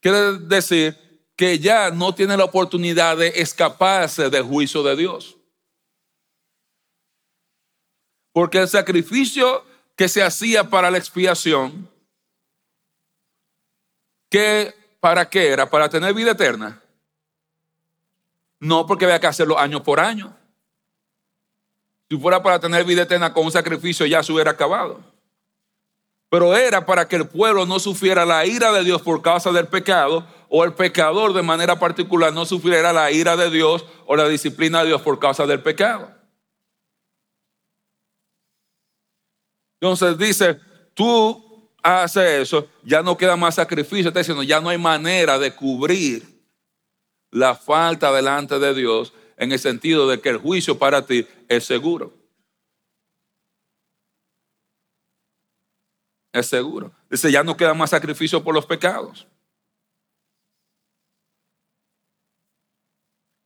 [0.00, 0.98] Quiere decir
[1.36, 5.36] que ya no tiene la oportunidad de escaparse del juicio de Dios.
[8.32, 9.64] Porque el sacrificio
[9.96, 11.90] que se hacía para la expiación,
[14.30, 15.68] que ¿para qué era?
[15.68, 16.82] ¿Para tener vida eterna?
[18.60, 20.36] No, porque había que hacerlo año por año.
[22.10, 25.00] Si fuera para tener vida eterna con un sacrificio ya se hubiera acabado.
[26.28, 29.68] Pero era para que el pueblo no sufriera la ira de Dios por causa del
[29.68, 34.28] pecado o el pecador de manera particular no sufriera la ira de Dios o la
[34.28, 36.10] disciplina de Dios por causa del pecado.
[39.80, 40.58] Entonces dice,
[40.94, 45.54] tú haces eso, ya no queda más sacrificio, está diciendo, ya no hay manera de
[45.54, 46.24] cubrir
[47.30, 51.64] la falta delante de Dios en el sentido de que el juicio para ti es
[51.64, 52.12] seguro.
[56.30, 56.92] Es seguro.
[57.08, 59.26] Dice, ya no queda más sacrificio por los pecados.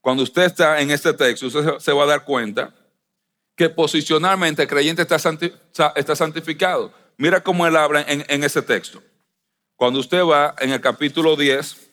[0.00, 2.74] Cuando usted está en este texto, usted se va a dar cuenta
[3.54, 6.92] que posicionalmente el creyente está, santificado.
[7.16, 9.00] Mira cómo él habla en, en ese texto.
[9.76, 11.88] Cuando usted va en el capítulo 10,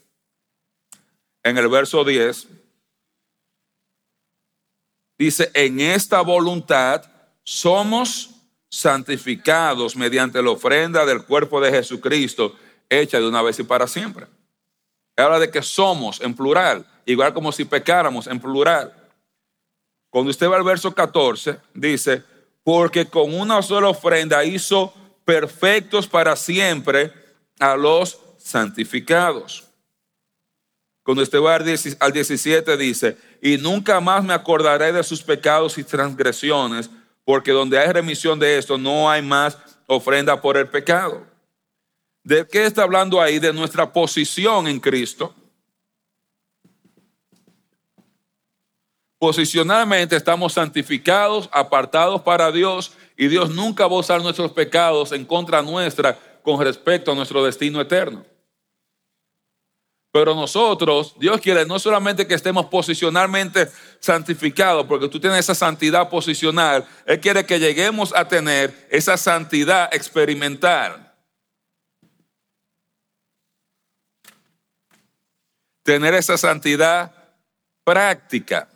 [1.43, 2.47] en el verso 10,
[5.25, 7.03] dice, en esta voluntad
[7.43, 8.31] somos
[8.69, 12.55] santificados mediante la ofrenda del cuerpo de Jesucristo,
[12.89, 14.25] hecha de una vez y para siempre.
[15.15, 18.93] Habla de que somos en plural, igual como si pecáramos en plural.
[20.09, 22.23] Cuando usted va al verso 14, dice,
[22.63, 24.91] porque con una sola ofrenda hizo
[25.23, 27.13] perfectos para siempre
[27.59, 29.70] a los santificados.
[31.11, 35.83] Cuando usted va al 17 dice, y nunca más me acordaré de sus pecados y
[35.83, 36.89] transgresiones,
[37.25, 41.27] porque donde hay remisión de esto no hay más ofrenda por el pecado.
[42.23, 43.39] ¿De qué está hablando ahí?
[43.39, 45.35] De nuestra posición en Cristo.
[49.19, 55.25] Posicionalmente estamos santificados, apartados para Dios, y Dios nunca va a usar nuestros pecados en
[55.25, 58.23] contra nuestra con respecto a nuestro destino eterno.
[60.11, 63.69] Pero nosotros, Dios quiere no solamente que estemos posicionalmente
[64.01, 69.93] santificados, porque tú tienes esa santidad posicional, Él quiere que lleguemos a tener esa santidad
[69.93, 71.13] experimental.
[75.83, 77.15] Tener esa santidad
[77.85, 78.67] práctica.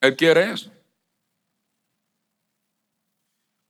[0.00, 0.71] Él quiere eso.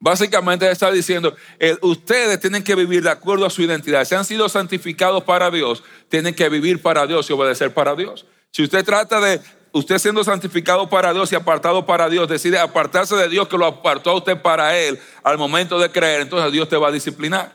[0.04, 1.36] Básicamente está diciendo,
[1.80, 4.04] ustedes tienen que vivir de acuerdo a su identidad.
[4.04, 8.26] Si han sido santificados para Dios, tienen que vivir para Dios y obedecer para Dios.
[8.50, 13.14] Si usted trata de, usted siendo santificado para Dios y apartado para Dios, decide apartarse
[13.14, 16.68] de Dios que lo apartó a usted para Él al momento de creer, entonces Dios
[16.68, 17.52] te va a disciplinar.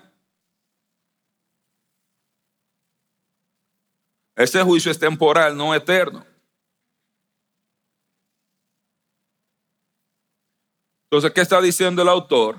[4.38, 6.26] Ese juicio es temporal, no eterno.
[11.10, 12.58] Entonces, ¿qué está diciendo el autor?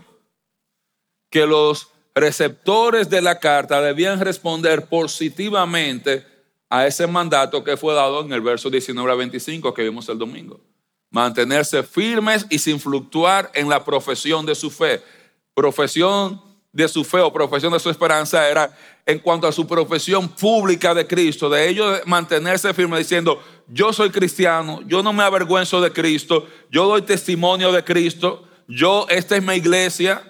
[1.31, 6.27] Que los receptores de la carta debían responder positivamente
[6.71, 10.19] a ese mandato que fue dado en el verso 19 a 25 que vimos el
[10.19, 10.61] domingo.
[11.11, 15.03] Mantenerse firmes y sin fluctuar en la profesión de su fe.
[15.55, 20.29] Profesión de su fe o profesión de su esperanza era en cuanto a su profesión
[20.29, 25.81] pública de Cristo, de ellos mantenerse firme diciendo, yo soy cristiano, yo no me avergüenzo
[25.81, 30.23] de Cristo, yo doy testimonio de Cristo, yo, esta es mi iglesia,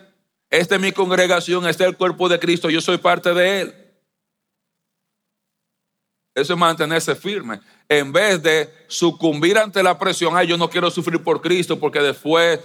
[0.50, 3.74] esta es mi congregación, este es el cuerpo de Cristo, yo soy parte de Él.
[6.34, 7.60] Eso es mantenerse firme.
[7.88, 12.00] En vez de sucumbir ante la presión, ay, yo no quiero sufrir por Cristo porque
[12.00, 12.60] después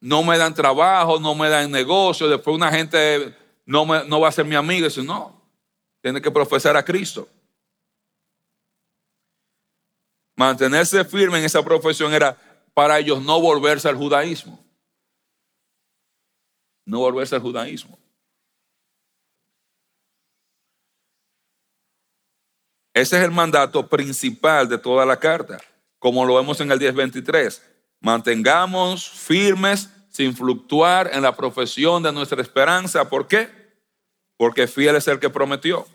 [0.00, 3.34] no me dan trabajo, no me dan negocio, después una gente
[3.66, 4.86] no, no va a ser mi amigo.
[4.86, 5.42] Eso no,
[6.00, 7.28] tiene que profesar a Cristo.
[10.40, 12.34] Mantenerse firme en esa profesión era
[12.72, 14.58] para ellos no volverse al judaísmo.
[16.86, 17.98] No volverse al judaísmo.
[22.94, 25.60] Ese es el mandato principal de toda la carta,
[25.98, 27.62] como lo vemos en el 1023.
[28.00, 33.10] Mantengamos firmes sin fluctuar en la profesión de nuestra esperanza.
[33.10, 33.50] ¿Por qué?
[34.38, 35.86] Porque fiel es el que prometió.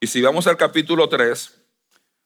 [0.00, 1.61] Y si vamos al capítulo 3,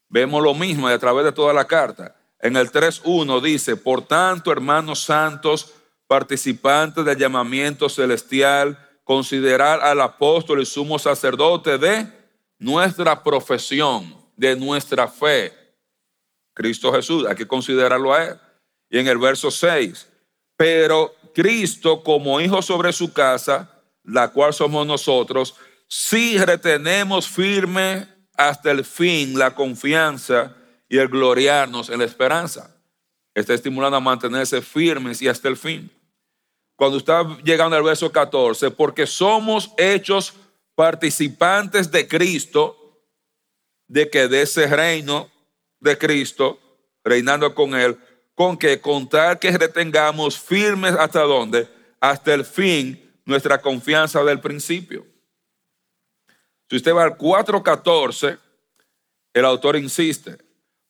[0.08, 2.16] vemos lo mismo a través de toda la carta.
[2.40, 5.72] En el 3.1 dice, por tanto, hermanos santos,
[6.06, 12.06] participantes del llamamiento celestial, considerar al apóstol y sumo sacerdote de
[12.58, 15.52] nuestra profesión, de nuestra fe.
[16.54, 18.40] Cristo Jesús, hay que considerarlo a él.
[18.90, 20.08] Y en el verso 6,
[20.56, 23.70] pero Cristo como hijo sobre su casa,
[24.04, 25.54] la cual somos nosotros,
[25.88, 28.06] si retenemos firme
[28.36, 30.56] hasta el fin la confianza
[30.88, 32.74] y el gloriarnos en la esperanza.
[33.34, 35.90] Está estimulando a mantenerse firmes y hasta el fin.
[36.76, 40.34] Cuando está llegando al verso 14, porque somos hechos
[40.74, 43.02] participantes de Cristo,
[43.88, 45.30] de que de ese reino
[45.80, 46.58] de Cristo,
[47.02, 47.96] reinando con Él,
[48.34, 51.68] con que contar que retengamos firmes hasta dónde,
[52.00, 55.06] hasta el fin, nuestra confianza del principio.
[56.68, 58.38] Si usted va al 4.14,
[59.34, 60.38] el autor insiste,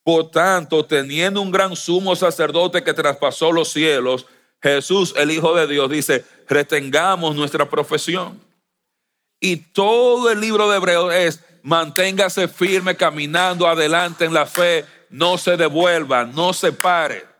[0.03, 4.25] por tanto, teniendo un gran sumo sacerdote que traspasó los cielos,
[4.61, 8.41] Jesús, el Hijo de Dios, dice, retengamos nuestra profesión.
[9.39, 15.37] Y todo el libro de Hebreos es, manténgase firme caminando adelante en la fe, no
[15.37, 17.37] se devuelva, no se pare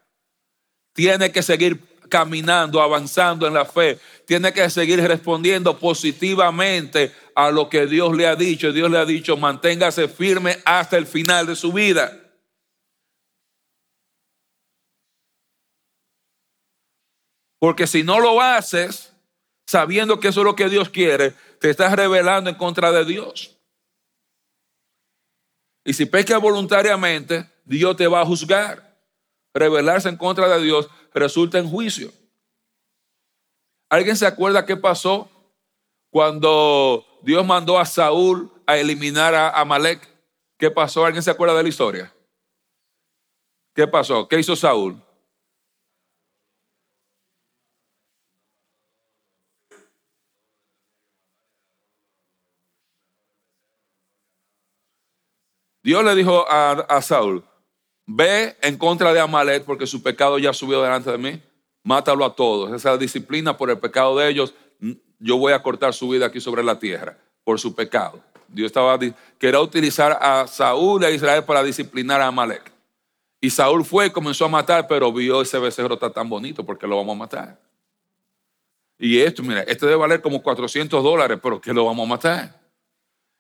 [0.97, 1.79] tiene que seguir
[2.09, 8.25] caminando, avanzando en la fe, tiene que seguir respondiendo positivamente a lo que Dios le
[8.25, 8.73] ha dicho.
[8.73, 12.19] Dios le ha dicho, manténgase firme hasta el final de su vida.
[17.59, 19.13] Porque si no lo haces,
[19.67, 23.55] sabiendo que eso es lo que Dios quiere, te estás rebelando en contra de Dios.
[25.85, 28.97] Y si pecas voluntariamente, Dios te va a juzgar.
[29.53, 32.11] Rebelarse en contra de Dios resulta en juicio.
[33.89, 35.29] ¿Alguien se acuerda qué pasó
[36.09, 40.07] cuando Dios mandó a Saúl a eliminar a Amalek?
[40.57, 41.05] ¿Qué pasó?
[41.05, 42.13] ¿Alguien se acuerda de la historia?
[43.73, 44.27] ¿Qué pasó?
[44.27, 45.01] ¿Qué hizo Saúl?
[55.87, 57.45] Dios le dijo a, Saúl,
[58.05, 61.41] ve en contra de Amalek porque su pecado ya subió delante de mí,
[61.81, 62.73] mátalo a todos.
[62.73, 64.53] Esa disciplina por el pecado de ellos,
[65.19, 68.21] yo voy a cortar su vida aquí sobre la tierra por su pecado.
[68.47, 68.97] Dios estaba
[69.37, 72.71] quería utilizar a Saúl y a Israel para disciplinar a Amalek.
[73.39, 76.87] Y Saúl fue y comenzó a matar, pero vio ese becerro está tan bonito porque
[76.87, 77.59] lo vamos a matar.
[78.97, 82.59] Y esto, mira, este debe valer como 400 dólares, pero ¿qué lo vamos a matar?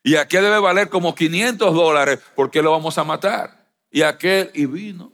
[0.03, 3.65] Y aquel debe valer como 500 dólares porque lo vamos a matar.
[3.89, 5.11] Y aquel, y vino,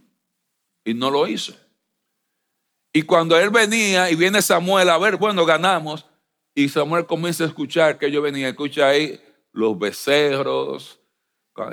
[0.84, 1.53] y no lo hizo.
[2.91, 6.05] Y cuando él venía, y viene Samuel a ver, bueno, ganamos,
[6.56, 9.20] y Samuel comienza a escuchar que yo venía, escucha ahí
[9.51, 10.99] los becerros,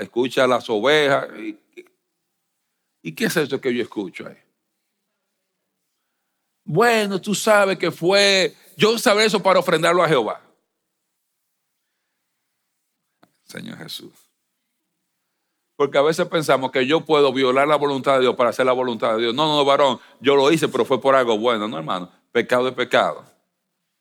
[0.01, 1.29] escucha las ovejas.
[1.39, 1.59] ¿Y,
[3.03, 4.37] ¿Y qué es eso que yo escucho ahí?
[6.65, 10.41] Bueno, tú sabes que fue, yo sabré eso para ofrendarlo a Jehová.
[13.45, 14.13] Señor Jesús.
[15.77, 18.73] Porque a veces pensamos que yo puedo violar la voluntad de Dios para hacer la
[18.73, 19.35] voluntad de Dios.
[19.35, 21.67] No, no, varón, yo lo hice, pero fue por algo bueno.
[21.67, 23.25] No, hermano, pecado es pecado.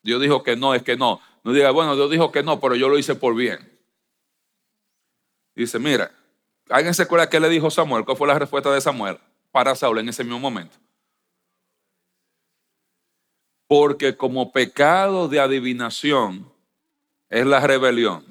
[0.02, 1.22] Dios dijo que no, es que no.
[1.44, 3.60] No diga, bueno, Dios dijo que no, pero yo lo hice por bien.
[5.56, 6.12] Dice, mira,
[6.70, 8.06] ¿alguien se acuerda qué le dijo Samuel?
[8.06, 9.18] ¿Cuál fue la respuesta de Samuel
[9.52, 10.78] para Saúl en ese mismo momento?
[13.68, 16.52] Porque como pecado de adivinación
[17.30, 18.26] es la rebelión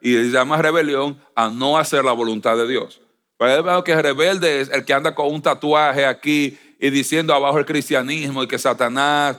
[0.00, 3.00] y se llama rebelión a no hacer la voluntad de Dios.
[3.38, 7.66] Pero que rebelde es el que anda con un tatuaje aquí y diciendo abajo el
[7.66, 9.38] cristianismo y que Satanás.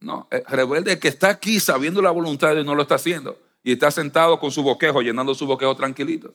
[0.00, 3.38] No, el rebelde que está aquí sabiendo la voluntad de Dios no lo está haciendo.
[3.62, 6.32] Y está sentado con su boquejo, llenando su boquejo tranquilito.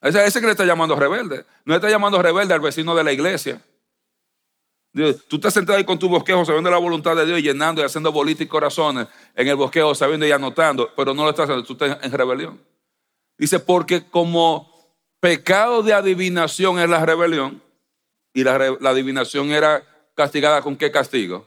[0.00, 1.44] Ese, ese que le está llamando rebelde.
[1.64, 3.60] No le está llamando rebelde al vecino de la iglesia.
[4.92, 8.12] Tú estás sentado ahí con tu bosquejo sabiendo la voluntad de Dios llenando y haciendo
[8.12, 11.72] bolitas y corazones en el bosquejo sabiendo y anotando, pero no lo estás haciendo, tú
[11.72, 12.60] estás en rebelión.
[13.38, 14.70] Dice, porque como
[15.18, 17.62] pecado de adivinación es la rebelión,
[18.34, 19.82] y la, adivinación era
[20.14, 21.46] castigada con qué castigo?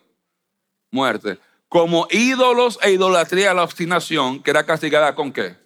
[0.92, 1.40] Muerte.
[1.68, 5.58] Como ídolos e idolatría la obstinación, que era castigada con qué?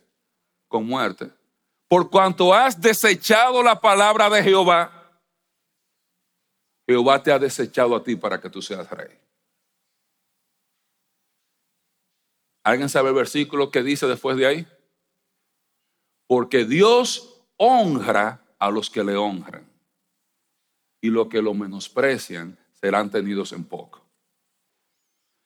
[0.68, 1.32] Con muerte.
[1.88, 4.92] Por cuanto has desechado la palabra de Jehová,
[6.88, 9.20] Jehová te ha desechado a ti para que tú seas rey.
[12.64, 14.68] ¿Alguien sabe el versículo que dice después de ahí?
[16.28, 19.68] Porque Dios honra a los que le honran
[21.02, 24.02] y los que lo menosprecian serán tenidos en poco.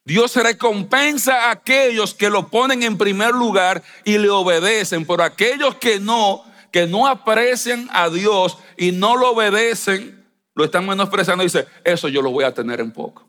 [0.06, 5.76] Dios recompensa a aquellos que lo ponen en primer lugar y le obedecen, por aquellos
[5.76, 10.26] que no, que no aprecian a Dios y no lo obedecen,
[10.56, 13.28] lo están menospreciando y dice, eso yo lo voy a tener en poco.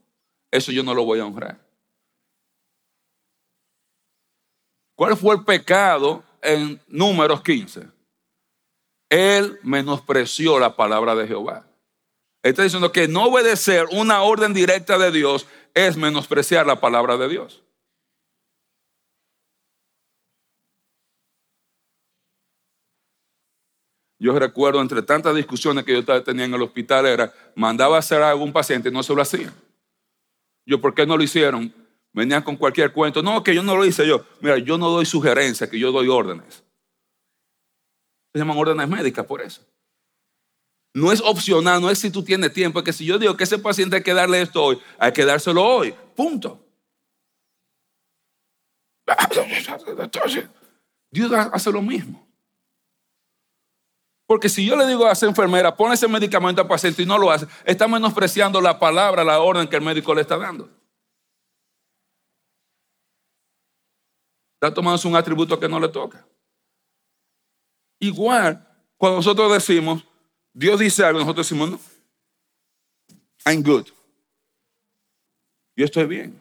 [0.50, 1.58] Eso yo no lo voy a honrar.
[4.96, 7.88] ¿Cuál fue el pecado en números 15?
[9.08, 11.66] Él menospreció la palabra de Jehová.
[12.44, 17.26] Está diciendo que no obedecer una orden directa de Dios es menospreciar la palabra de
[17.30, 17.62] Dios.
[24.18, 28.30] Yo recuerdo entre tantas discusiones que yo tenía en el hospital era, mandaba hacer a
[28.30, 29.54] algún paciente y no se lo hacían.
[30.66, 31.72] Yo, ¿por qué no lo hicieron?
[32.12, 33.22] Venían con cualquier cuento.
[33.22, 34.22] No, que yo no lo hice yo.
[34.40, 36.62] Mira, yo no doy sugerencias, que yo doy órdenes.
[38.34, 39.62] Se llaman órdenes médicas por eso.
[40.94, 43.42] No es opcional, no es si tú tienes tiempo, es que si yo digo que
[43.42, 45.92] ese paciente hay que darle esto hoy, hay que dárselo hoy.
[46.14, 46.64] Punto.
[51.10, 52.24] Dios hace lo mismo.
[54.26, 57.18] Porque si yo le digo a esa enfermera, pon ese medicamento al paciente y no
[57.18, 60.70] lo hace, está menospreciando la palabra, la orden que el médico le está dando.
[64.54, 66.26] Está tomando un atributo que no le toca.
[67.98, 68.66] Igual,
[68.96, 70.04] cuando nosotros decimos,
[70.54, 71.80] Dios dice algo, nosotros decimos, no,
[73.44, 73.88] I'm good.
[75.76, 76.40] Yo estoy bien.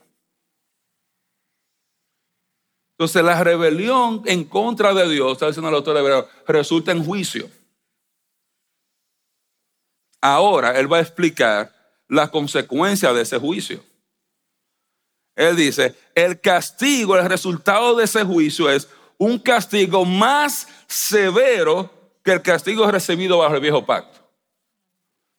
[2.92, 7.50] Entonces la rebelión en contra de Dios, está diciendo el autor de resulta en juicio.
[10.22, 11.74] ahora él va a explicar
[12.08, 13.84] la consecuencia de ese juicio.
[15.36, 18.88] Él dice, el castigo, el resultado de ese juicio es
[19.18, 24.20] un castigo más severo que el castigo recibido bajo el viejo pacto.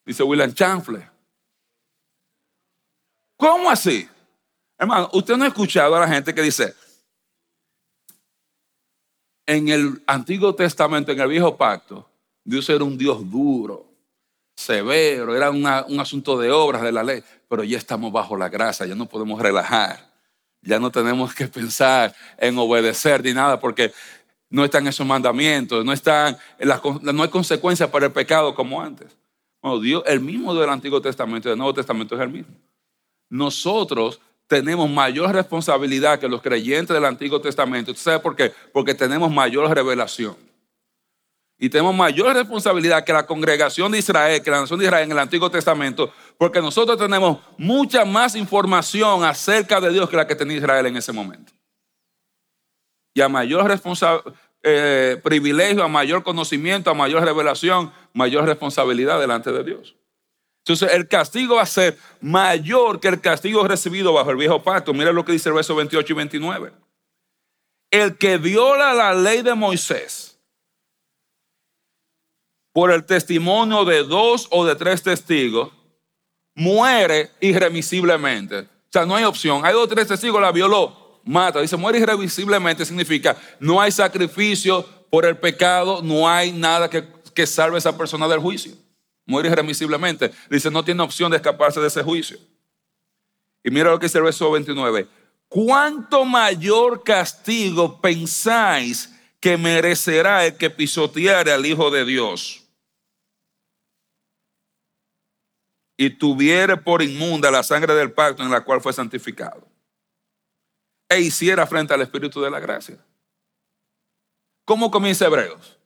[0.05, 1.09] Dice William Chanfle.
[3.37, 4.09] ¿Cómo así?
[4.79, 6.75] Hermano, usted no ha escuchado a la gente que dice,
[9.47, 12.09] en el Antiguo Testamento, en el Viejo Pacto,
[12.43, 13.87] Dios era un Dios duro,
[14.57, 18.87] severo, era un asunto de obras de la ley, pero ya estamos bajo la gracia,
[18.87, 20.11] ya no podemos relajar,
[20.63, 23.93] ya no tenemos que pensar en obedecer ni nada, porque
[24.51, 26.37] no están esos mandamientos, no, están,
[27.03, 29.17] no hay consecuencias para el pecado como antes.
[29.61, 32.55] Bueno, Dios, el mismo del Antiguo Testamento y del Nuevo Testamento es el mismo.
[33.31, 37.93] Nosotros tenemos mayor responsabilidad que los creyentes del Antiguo Testamento.
[37.93, 38.53] ¿Tú sabes por qué?
[38.73, 40.37] Porque tenemos mayor revelación.
[41.59, 45.13] Y tenemos mayor responsabilidad que la congregación de Israel, que la nación de Israel en
[45.13, 50.35] el Antiguo Testamento, porque nosotros tenemos mucha más información acerca de Dios que la que
[50.35, 51.53] tenía Israel en ese momento.
[53.15, 53.81] Y a mayor
[54.63, 59.97] eh, privilegio, a mayor conocimiento, a mayor revelación, mayor responsabilidad delante de Dios.
[60.59, 64.93] Entonces el castigo va a ser mayor que el castigo recibido bajo el viejo pacto.
[64.95, 66.73] Mira lo que dice el verso 28 y 29.
[67.91, 70.35] El que viola la ley de Moisés
[72.75, 75.71] por el testimonio de dos o de tres testigos,
[76.57, 78.59] muere irremisiblemente.
[78.59, 79.65] O sea, no hay opción.
[79.65, 81.61] Hay dos o tres testigos, la violó, mata.
[81.61, 87.05] Dice, muere irremisiblemente significa no hay sacrificio por el pecado, no hay nada que,
[87.35, 88.73] que salve a esa persona del juicio
[89.27, 90.33] muere irremisiblemente.
[90.51, 92.39] Dice, no tiene opción de escaparse de ese juicio.
[93.63, 95.09] Y mira lo que dice el verso 29.
[95.49, 102.63] ¿Cuánto mayor castigo pensáis que merecerá el que pisoteare al Hijo de Dios?
[105.97, 109.67] Y tuviere por inmunda la sangre del pacto en la cual fue santificado.
[111.09, 112.99] E hiciera frente al Espíritu de la gracia.
[114.65, 115.79] ¿Cómo comienza Hebreos?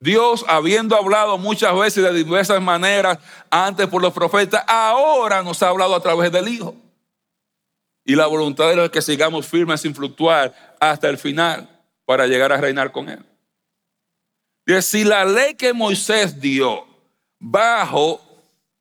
[0.00, 3.18] Dios, habiendo hablado muchas veces de diversas maneras
[3.50, 6.76] antes por los profetas, ahora nos ha hablado a través del Hijo.
[8.04, 11.68] Y la voluntad de que sigamos firmes sin fluctuar hasta el final
[12.04, 13.24] para llegar a reinar con Él.
[14.64, 16.86] Y si la ley que Moisés dio
[17.38, 18.20] bajo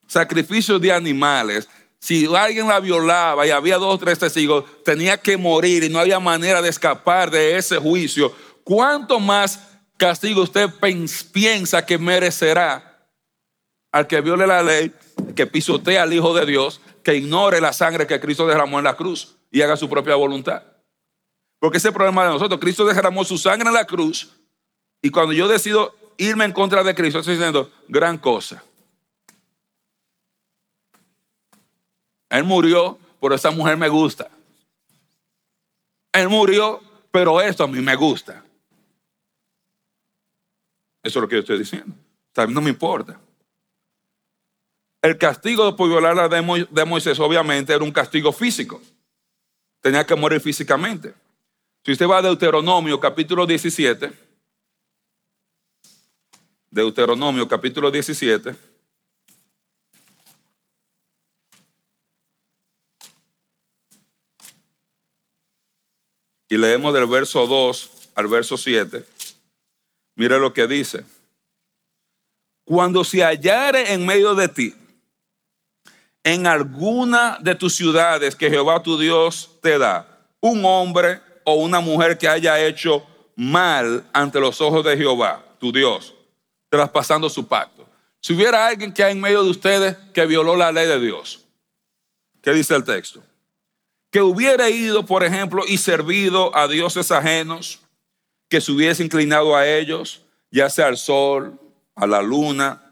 [0.07, 1.67] sacrificios de animales,
[1.99, 5.99] si alguien la violaba y había dos o tres testigos, tenía que morir y no
[5.99, 8.33] había manera de escapar de ese juicio,
[8.63, 9.59] ¿cuánto más
[9.97, 10.69] castigo usted
[11.33, 12.87] piensa que merecerá
[13.91, 14.93] al que viole la ley,
[15.35, 18.95] que pisotee al Hijo de Dios, que ignore la sangre que Cristo derramó en la
[18.95, 20.63] cruz y haga su propia voluntad.
[21.59, 22.59] Porque ese es el problema de nosotros.
[22.59, 24.29] Cristo derramó su sangre en la cruz
[25.01, 28.63] y cuando yo decido irme en contra de Cristo, estoy diciendo, gran cosa.
[32.29, 34.29] Él murió, pero esa mujer me gusta.
[36.11, 38.43] Él murió, pero esto a mí me gusta.
[41.03, 41.95] Eso es lo que yo estoy diciendo.
[42.33, 43.19] También no me importa.
[45.01, 48.81] El castigo por violar la de Moisés obviamente era un castigo físico.
[49.79, 51.13] Tenía que morir físicamente.
[51.85, 54.11] Si usted va a Deuteronomio capítulo 17,
[56.69, 58.53] Deuteronomio capítulo 17,
[66.49, 69.05] y leemos del verso 2 al verso 7.
[70.15, 71.03] Mira lo que dice.
[72.65, 74.75] Cuando se hallare en medio de ti,
[76.23, 80.05] en alguna de tus ciudades que Jehová tu Dios te da,
[80.41, 85.71] un hombre o una mujer que haya hecho mal ante los ojos de Jehová, tu
[85.71, 86.13] Dios,
[86.69, 87.87] traspasando su pacto.
[88.19, 91.45] Si hubiera alguien que hay en medio de ustedes que violó la ley de Dios,
[92.41, 93.23] ¿qué dice el texto?
[94.11, 97.81] Que hubiera ido, por ejemplo, y servido a dioses ajenos,
[98.49, 101.59] que se hubiese inclinado a ellos, ya sea al sol,
[101.95, 102.83] a la luna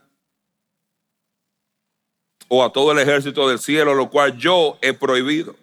[2.48, 5.56] o a todo el ejército del cielo, lo cual yo he prohibido.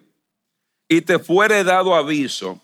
[0.88, 2.60] Y te fuere dado aviso,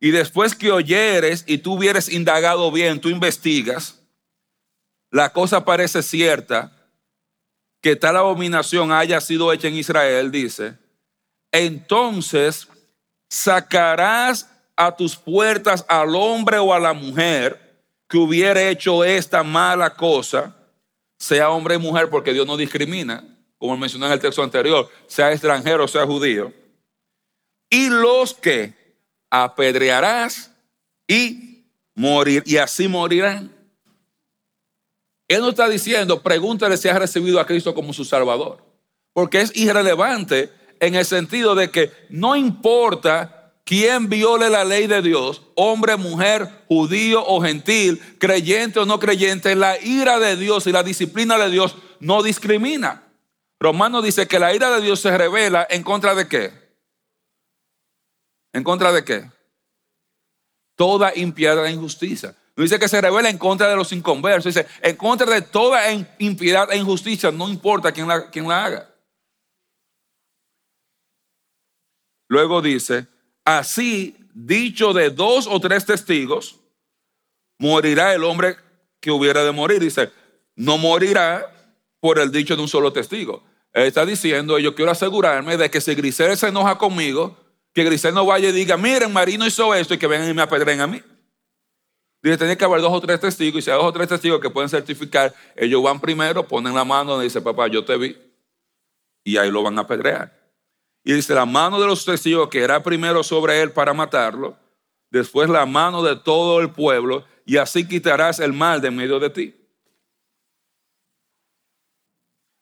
[0.00, 4.00] y después que oyeres y tú hubieres indagado bien, tú investigas,
[5.10, 6.72] la cosa parece cierta,
[7.80, 10.76] que tal abominación haya sido hecha en Israel, dice,
[11.52, 12.68] entonces
[13.28, 19.94] sacarás a tus puertas al hombre o a la mujer que hubiera hecho esta mala
[19.94, 20.54] cosa,
[21.18, 23.24] sea hombre o mujer, porque Dios no discrimina,
[23.58, 26.52] como mencioné en el texto anterior, sea extranjero, sea judío,
[27.70, 28.74] y los que
[29.30, 30.52] apedrearás
[31.08, 33.52] y morir, y así morirán.
[35.28, 38.64] Él no está diciendo, pregúntale si ha recibido a Cristo como su Salvador.
[39.12, 45.02] Porque es irrelevante en el sentido de que no importa quién viole la ley de
[45.02, 50.72] Dios, hombre, mujer, judío o gentil, creyente o no creyente, la ira de Dios y
[50.72, 53.02] la disciplina de Dios no discrimina.
[53.58, 56.52] Romano dice que la ira de Dios se revela en contra de qué?
[58.52, 59.30] ¿En contra de qué?
[60.76, 62.36] Toda impiedad e injusticia.
[62.54, 65.82] No dice que se revela en contra de los inconversos, dice en contra de toda
[66.18, 68.95] impiedad e injusticia, no importa quién quién la haga.
[72.28, 73.06] Luego dice,
[73.44, 76.60] así dicho de dos o tres testigos,
[77.58, 78.56] morirá el hombre
[79.00, 79.80] que hubiera de morir.
[79.80, 80.10] Dice,
[80.54, 81.52] no morirá
[82.00, 83.42] por el dicho de un solo testigo.
[83.72, 87.36] Él está diciendo, yo quiero asegurarme de que si Grisel se enoja conmigo,
[87.72, 90.42] que Grisel no vaya y diga, miren, Marino hizo esto y que vengan y me
[90.42, 91.02] apedren a mí.
[92.22, 94.40] Dice, tiene que haber dos o tres testigos y si hay dos o tres testigos
[94.40, 98.16] que pueden certificar, ellos van primero, ponen la mano y dicen, papá, yo te vi.
[99.24, 100.35] Y ahí lo van a apedrear.
[101.08, 104.56] Y dice, la mano de los testigos que era primero sobre él para matarlo,
[105.08, 109.30] después la mano de todo el pueblo, y así quitarás el mal de medio de
[109.30, 109.54] ti.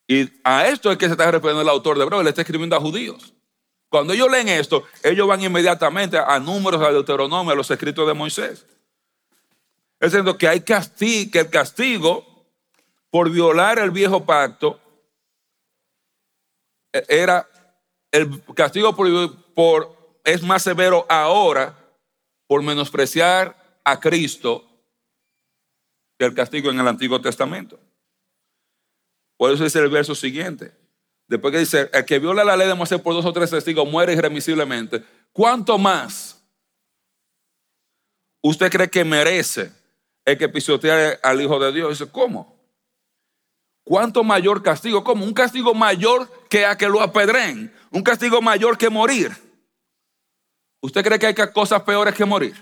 [0.06, 2.76] Y a esto es que se está refiriendo el autor de Hebreo, le está escribiendo
[2.76, 3.32] a judíos.
[3.88, 8.12] Cuando ellos leen esto, ellos van inmediatamente a números, a Deuteronomio, a los escritos de
[8.12, 8.66] Moisés.
[10.00, 12.46] Es decir, que hay castigo, que el castigo
[13.08, 14.78] por violar el viejo pacto
[16.92, 17.48] era
[18.14, 21.76] el castigo por, es más severo ahora
[22.46, 24.64] por menospreciar a Cristo
[26.16, 27.76] que el castigo en el Antiguo Testamento.
[29.36, 30.72] Por eso dice el verso siguiente.
[31.26, 33.90] Después que dice, el que viola la ley de Moisés por dos o tres testigos
[33.90, 35.02] muere irremisiblemente.
[35.32, 36.40] ¿Cuánto más
[38.44, 39.72] usted cree que merece
[40.24, 41.98] el que pisotea al Hijo de Dios?
[41.98, 42.54] Dice, ¿cómo?
[43.82, 45.02] ¿Cuánto mayor castigo?
[45.02, 45.24] ¿Cómo?
[45.24, 49.32] Un castigo mayor que a que lo apedren un castigo mayor que morir.
[50.80, 52.54] ¿Usted cree que hay cosas peores que morir?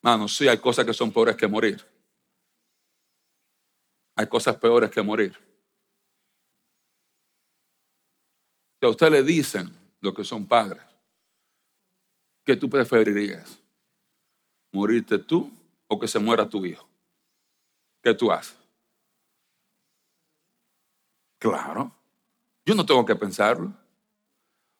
[0.00, 1.86] Mano, sí, hay cosas que son peores que morir.
[4.16, 5.36] Hay cosas peores que morir.
[8.80, 10.82] Si a usted le dicen lo que son padres,
[12.42, 13.58] ¿qué tú preferirías?
[14.72, 15.52] ¿Morirte tú
[15.88, 16.88] o que se muera tu hijo?
[18.02, 18.61] ¿Qué tú haces?
[21.42, 21.90] Claro.
[22.64, 23.72] Yo no tengo que pensarlo.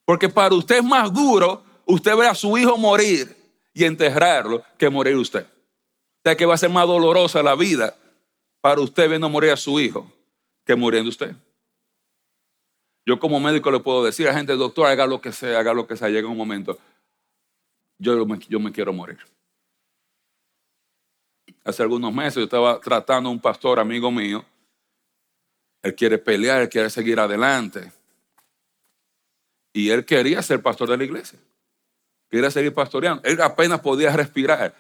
[0.05, 3.37] Porque para usted es más duro usted ver a su hijo morir
[3.75, 5.45] y enterrarlo que morir usted.
[5.45, 7.97] O sea que va a ser más dolorosa la vida
[8.61, 10.09] para usted viendo morir a su hijo
[10.65, 11.35] que muriendo usted.
[13.05, 15.89] Yo como médico le puedo decir a gente, doctor, haga lo que sea, haga lo
[15.89, 16.79] que sea, llega un momento,
[17.99, 19.19] yo me, yo me quiero morir.
[21.65, 24.45] Hace algunos meses yo estaba tratando a un pastor amigo mío
[25.83, 27.93] él quiere pelear, él quiere seguir adelante.
[29.73, 31.39] Y él quería ser pastor de la iglesia.
[32.31, 33.23] Quería seguir pastoreando.
[33.25, 34.75] Él apenas podía respirar.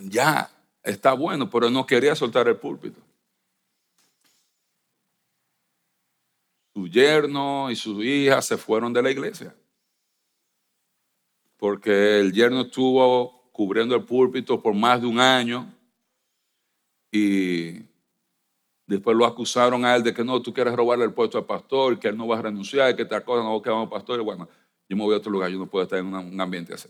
[0.00, 0.50] Ya,
[0.82, 3.00] está bueno, pero no quería soltar el púlpito.
[6.74, 9.54] Su yerno y su hija se fueron de la iglesia.
[11.56, 15.72] Porque el yerno estuvo cubriendo el púlpito por más de un año
[17.10, 17.80] y
[18.86, 21.98] Después lo acusaron a él de que no, tú quieres robarle el puesto al pastor,
[21.98, 24.20] que él no va a renunciar, que tal cosa, no pastor.
[24.20, 24.48] Y bueno,
[24.88, 26.88] yo me voy a otro lugar, yo no puedo estar en un ambiente así.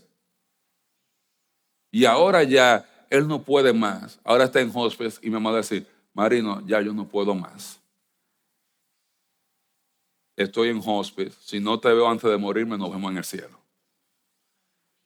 [1.91, 4.19] Y ahora ya él no puede más.
[4.23, 7.79] Ahora está en hospice y me va a decir, Marino, ya yo no puedo más.
[10.35, 11.35] Estoy en hospice.
[11.43, 13.59] Si no te veo antes de morirme, nos vemos en el cielo.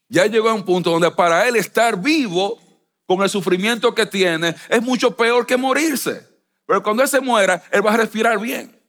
[0.09, 2.59] Ya llegó a un punto donde para él estar vivo
[3.05, 6.30] con el sufrimiento que tiene es mucho peor que morirse.
[6.65, 8.79] Pero cuando Él se muera, Él va a respirar bien.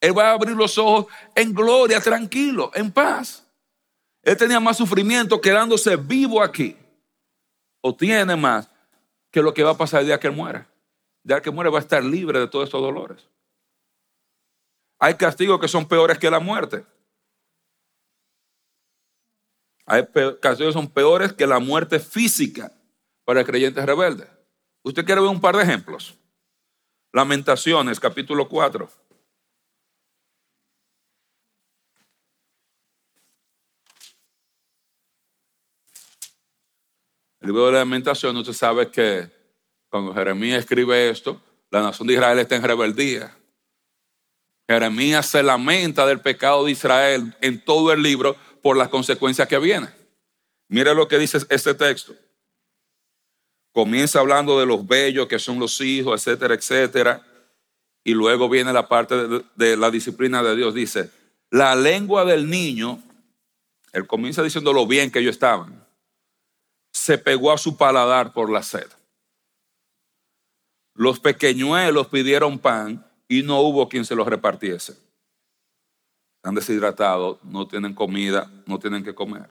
[0.00, 3.46] Él va a abrir los ojos en gloria, tranquilo, en paz.
[4.22, 6.76] Él tenía más sufrimiento quedándose vivo aquí.
[7.80, 8.68] O tiene más
[9.30, 10.68] que lo que va a pasar el día que Él muera.
[11.24, 13.28] El día que muere va a estar libre de todos estos dolores.
[14.98, 16.84] Hay castigos que son peores que la muerte.
[19.86, 20.06] Hay
[20.40, 22.72] castigos que son peores que la muerte física
[23.24, 24.28] para el creyente rebelde.
[24.82, 26.16] Usted quiere ver un par de ejemplos.
[27.12, 28.88] Lamentaciones, capítulo 4.
[37.40, 39.28] El libro de Lamentaciones, usted sabe que
[39.90, 43.36] cuando Jeremías escribe esto, la nación de Israel está en rebeldía.
[44.66, 49.58] Jeremías se lamenta del pecado de Israel en todo el libro por las consecuencias que
[49.58, 49.92] vienen.
[50.68, 52.14] Mire lo que dice este texto.
[53.72, 57.26] Comienza hablando de los bellos que son los hijos, etcétera, etcétera.
[58.04, 59.14] Y luego viene la parte
[59.54, 60.74] de, la disciplina de Dios.
[60.74, 61.10] Dice,
[61.50, 63.02] la lengua del niño,
[63.92, 65.86] él comienza diciendo lo bien que ellos estaban,
[66.92, 68.86] se pegó a su paladar por la sed.
[70.94, 74.94] Los pequeñuelos pidieron pan y no hubo quien se los repartiese.
[76.36, 79.48] Están deshidratados, no tienen comida, no tienen que comer.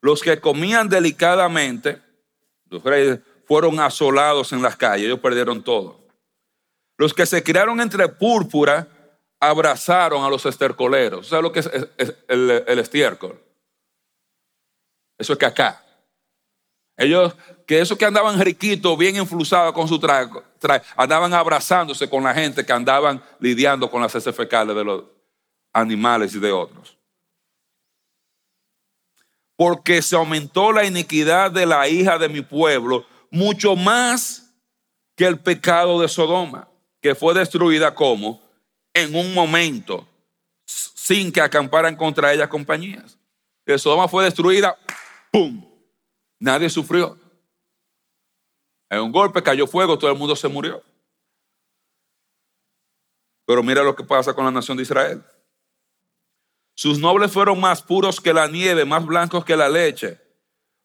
[0.00, 2.00] Los que comían delicadamente,
[2.70, 6.00] los reyes, fueron asolados en las calles, ellos perdieron todo.
[6.98, 8.88] Los que se criaron entre púrpura
[9.40, 11.28] abrazaron a los estercoleros.
[11.28, 11.70] ¿Sabes lo que es,
[12.28, 13.40] el, estiércol?
[15.18, 15.82] Eso es que acá.
[16.96, 17.36] Ellos,
[17.66, 20.32] que esos que andaban riquitos, bien influsados con su traje,
[20.96, 25.04] andaban abrazándose con la gente que andaban lidiando con las heces fecales de los
[25.74, 26.96] animales y de otros.
[29.56, 33.04] Porque se aumentó la iniquidad de la hija de mi pueblo
[33.36, 34.54] mucho más
[35.14, 36.68] que el pecado de Sodoma,
[37.00, 38.42] que fue destruida como
[38.92, 40.08] en un momento,
[40.64, 43.18] sin que acamparan contra ella compañías.
[43.76, 44.78] Sodoma fue destruida,
[45.30, 45.64] ¡pum!
[46.38, 47.18] Nadie sufrió.
[48.88, 50.82] En un golpe cayó fuego, todo el mundo se murió.
[53.44, 55.22] Pero mira lo que pasa con la nación de Israel.
[56.74, 60.20] Sus nobles fueron más puros que la nieve, más blancos que la leche,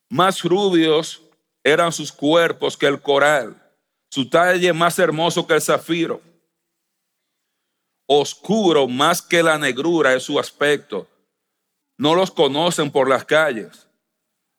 [0.09, 1.21] más rubios
[1.63, 3.61] eran sus cuerpos que el coral,
[4.09, 6.21] su talle más hermoso que el zafiro.
[8.07, 11.07] Oscuro más que la negrura es su aspecto.
[11.97, 13.87] No los conocen por las calles.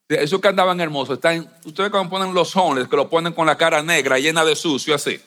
[0.08, 3.56] Esos que andaban hermosos, están, ustedes cuando ponen los hombres, que lo ponen con la
[3.56, 5.20] cara negra, llena de sucio, así.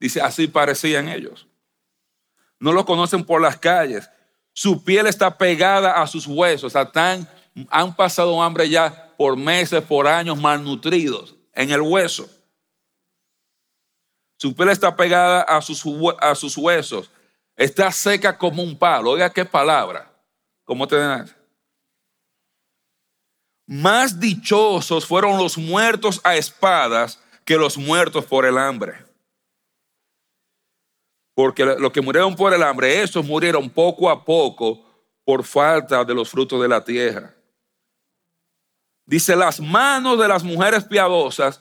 [0.00, 1.46] Dice, así parecían ellos.
[2.58, 4.08] No los conocen por las calles.
[4.52, 6.74] Su piel está pegada a sus huesos.
[6.74, 12.28] han pasado hambre ya por meses, por años, malnutridos en el hueso.
[14.36, 15.84] Su piel está pegada a sus,
[16.56, 17.10] huesos.
[17.56, 19.10] Está seca como un palo.
[19.12, 20.10] Oiga qué palabra.
[20.64, 20.96] ¿Cómo te
[23.66, 29.04] Más dichosos fueron los muertos a espadas que los muertos por el hambre.
[31.34, 34.84] Porque los que murieron por el hambre, esos murieron poco a poco
[35.24, 37.34] por falta de los frutos de la tierra.
[39.06, 41.60] Dice, las manos de las mujeres piadosas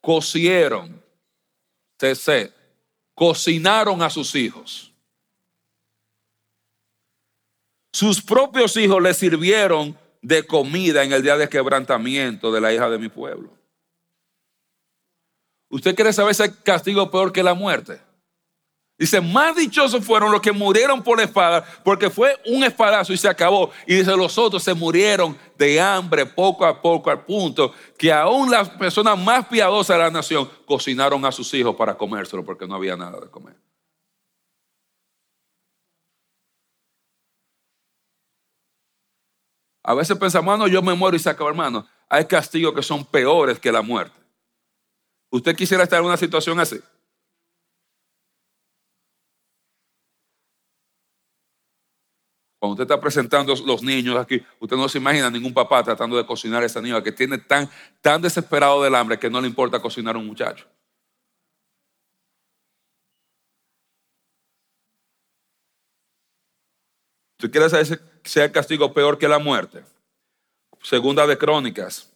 [0.00, 1.02] cocieron,
[1.98, 2.52] se
[3.14, 4.92] cocinaron a sus hijos.
[7.92, 12.88] Sus propios hijos le sirvieron de comida en el día de quebrantamiento de la hija
[12.88, 13.50] de mi pueblo.
[15.68, 18.00] ¿Usted quiere saber ese castigo peor que la muerte?
[18.98, 23.16] Dice, más dichosos fueron los que murieron por la espada, porque fue un espadazo y
[23.16, 23.70] se acabó.
[23.86, 28.50] Y dice, los otros se murieron de hambre poco a poco, al punto que aún
[28.50, 32.74] las personas más piadosas de la nación cocinaron a sus hijos para comérselo, porque no
[32.74, 33.56] había nada de comer.
[39.82, 41.86] A veces pensamos, no, yo me muero y se acabó, hermano.
[42.08, 44.16] Hay castigos que son peores que la muerte.
[45.30, 46.78] ¿Usted quisiera estar en una situación así?
[52.62, 56.24] Cuando usted está presentando los niños aquí, usted no se imagina ningún papá tratando de
[56.24, 57.68] cocinar a esa niña que tiene tan,
[58.00, 60.64] tan desesperado del hambre que no le importa cocinar a un muchacho.
[67.36, 69.82] ¿Tú quieres saber si sea el castigo peor que la muerte?
[70.80, 72.12] Segunda de Crónicas,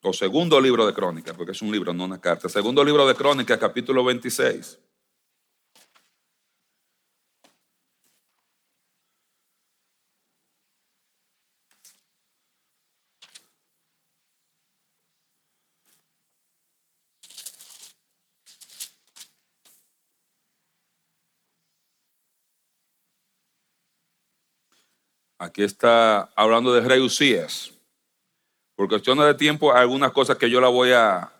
[0.00, 2.48] o segundo libro de Crónicas, porque es un libro, no una carta.
[2.48, 4.78] Segundo libro de Crónicas, capítulo 26.
[25.46, 27.70] Aquí está hablando de rey Usías.
[28.74, 31.32] Por cuestiones de tiempo, algunas cosas que yo la voy a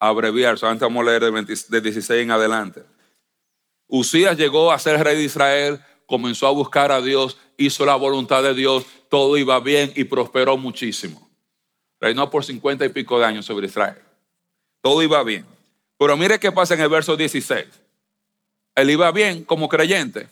[0.00, 0.58] abreviar.
[0.58, 2.82] Solamente vamos a leer de, 16 en adelante.
[3.86, 8.42] Usías llegó a ser rey de Israel, comenzó a buscar a Dios, hizo la voluntad
[8.42, 11.30] de Dios, todo iba bien y prosperó muchísimo.
[12.00, 13.98] Reinó por 50 y pico de años sobre Israel.
[14.80, 15.44] Todo iba bien.
[15.98, 17.66] Pero mire qué pasa en el verso 16.
[18.76, 20.30] Él iba bien como creyente.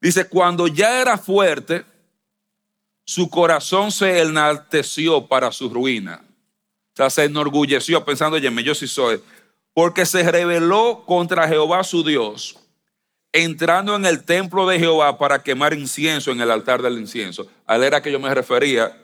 [0.00, 1.84] Dice, cuando ya era fuerte,
[3.10, 6.22] su corazón se enalteció para su ruina.
[6.92, 9.20] O sea, se enorgulleció pensando, oye, yo sí soy.
[9.74, 12.56] Porque se rebeló contra Jehová su Dios,
[13.32, 17.48] entrando en el templo de Jehová para quemar incienso en el altar del incienso.
[17.66, 18.96] A era que yo me refería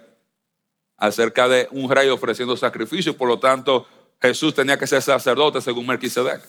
[0.97, 3.89] acerca de un rey ofreciendo sacrificio, por lo tanto,
[4.23, 6.43] Jesús tenía que ser sacerdote según Melquisedec.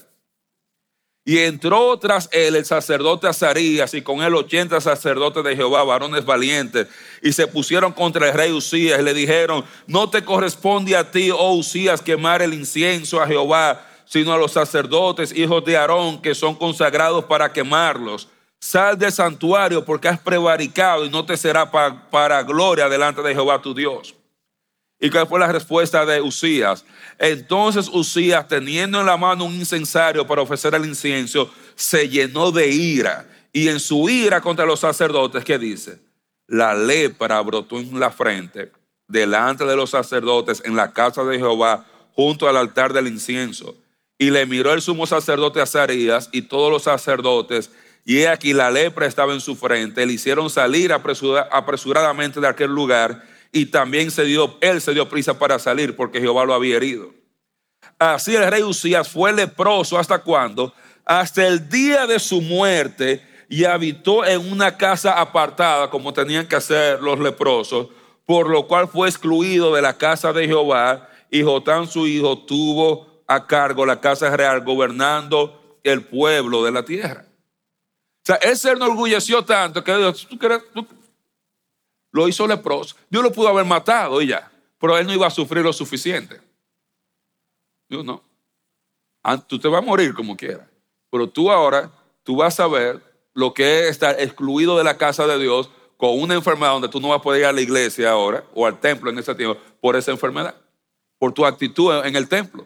[1.28, 6.24] Y entró tras él el sacerdote Azarías y con él ochenta sacerdotes de Jehová, varones
[6.24, 6.88] valientes,
[7.22, 11.30] y se pusieron contra el rey Usías y le dijeron, no te corresponde a ti,
[11.30, 16.34] oh Usías, quemar el incienso a Jehová, sino a los sacerdotes, hijos de Aarón, que
[16.34, 18.30] son consagrados para quemarlos.
[18.62, 23.62] Sal del santuario porque has prevaricado y no te será para gloria delante de Jehová
[23.62, 24.16] tu Dios.
[24.98, 26.86] ¿Y cuál fue la respuesta de Usías?
[27.20, 32.68] Entonces Usías, teniendo en la mano un incensario para ofrecer el incienso, se llenó de
[32.68, 33.28] ira.
[33.52, 36.00] Y en su ira contra los sacerdotes, ¿qué dice?
[36.48, 38.72] La lepra brotó en la frente
[39.08, 43.76] delante de los sacerdotes en la casa de Jehová junto al altar del incienso.
[44.18, 47.72] Y le miró el sumo sacerdote Azarías y todos los sacerdotes,
[48.04, 50.06] y he aquí la lepra estaba en su frente.
[50.06, 55.38] Le hicieron salir apresuradamente de aquel lugar y también se dio, él se dio prisa
[55.38, 57.14] para salir porque Jehová lo había herido.
[58.00, 60.74] Así el rey Usías fue leproso hasta cuando,
[61.06, 66.58] hasta el día de su muerte, y habitó en una casa apartada, como tenían que
[66.58, 67.88] hacer los leprosos,
[68.26, 73.24] por lo cual fue excluido de la casa de Jehová, y Jotán su hijo tuvo
[73.26, 77.26] a cargo la casa real, gobernando el pueblo de la tierra.
[77.28, 80.62] O sea, él se enorgulleció tanto que Dios, ¿tú crees,
[82.12, 82.96] lo hizo leproso.
[83.10, 86.40] Dios lo pudo haber matado y ya, pero él no iba a sufrir lo suficiente.
[87.90, 88.22] Dios no.
[89.24, 90.68] Ah, tú te vas a morir como quieras,
[91.10, 91.92] pero tú ahora,
[92.24, 93.02] tú vas a ver
[93.34, 97.00] lo que es estar excluido de la casa de Dios con una enfermedad donde tú
[97.00, 99.60] no vas a poder ir a la iglesia ahora o al templo en ese tiempo
[99.82, 100.56] por esa enfermedad,
[101.18, 102.66] por tu actitud en el templo.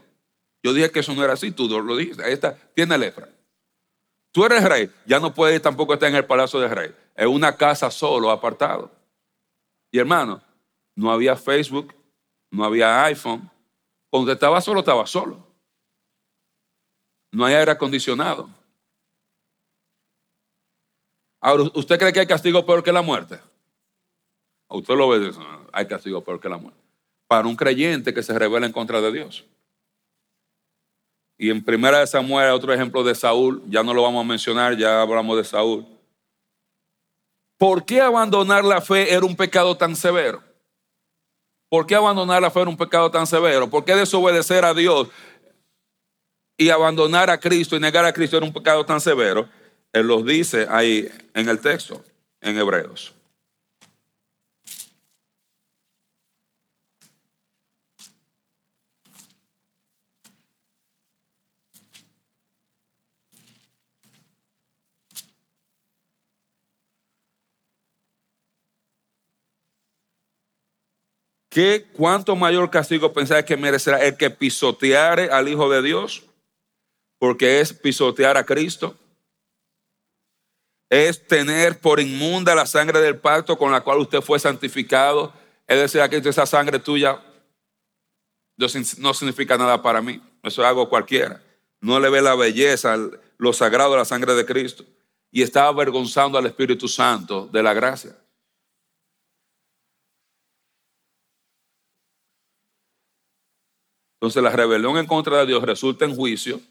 [0.63, 2.23] Yo dije que eso no era así, tú lo dijiste.
[2.23, 3.29] Ahí está, tiene lepra.
[4.31, 6.91] Tú eres rey, ya no puedes tampoco estar en el palacio del rey.
[7.15, 8.91] Es una casa solo, apartado.
[9.91, 10.41] Y hermano,
[10.95, 11.93] no había Facebook,
[12.49, 13.49] no había iPhone.
[14.09, 15.45] Cuando estaba solo, estaba solo.
[17.31, 18.49] No hay aire acondicionado.
[21.39, 23.39] Ahora, ¿usted cree que hay castigo peor que la muerte?
[24.69, 25.31] usted lo ve,
[25.73, 26.79] hay castigo peor que la muerte.
[27.27, 29.45] Para un creyente que se revela en contra de Dios.
[31.37, 34.77] Y en primera de Samuel, otro ejemplo de Saúl, ya no lo vamos a mencionar,
[34.77, 35.85] ya hablamos de Saúl.
[37.61, 40.41] ¿Por qué abandonar la fe era un pecado tan severo?
[41.69, 43.69] ¿Por qué abandonar la fe era un pecado tan severo?
[43.69, 45.09] ¿Por qué desobedecer a Dios
[46.57, 49.47] y abandonar a Cristo y negar a Cristo era un pecado tan severo?
[49.93, 52.03] Él los dice ahí en el texto,
[52.41, 53.13] en Hebreos.
[71.51, 76.23] ¿Qué, ¿Cuánto mayor castigo pensáis que merecerá el que pisoteare al Hijo de Dios?
[77.19, 78.97] Porque es pisotear a Cristo.
[80.89, 85.33] Es tener por inmunda la sangre del pacto con la cual usted fue santificado.
[85.67, 87.21] Es decir, que esa sangre tuya
[88.99, 90.21] no significa nada para mí.
[90.43, 91.43] Eso hago cualquiera.
[91.81, 92.95] No le ve la belleza,
[93.37, 94.85] lo sagrado de la sangre de Cristo.
[95.31, 98.15] Y está avergonzando al Espíritu Santo de la gracia.
[104.21, 106.61] Entonces la rebelión en contra de Dios resulta en juicio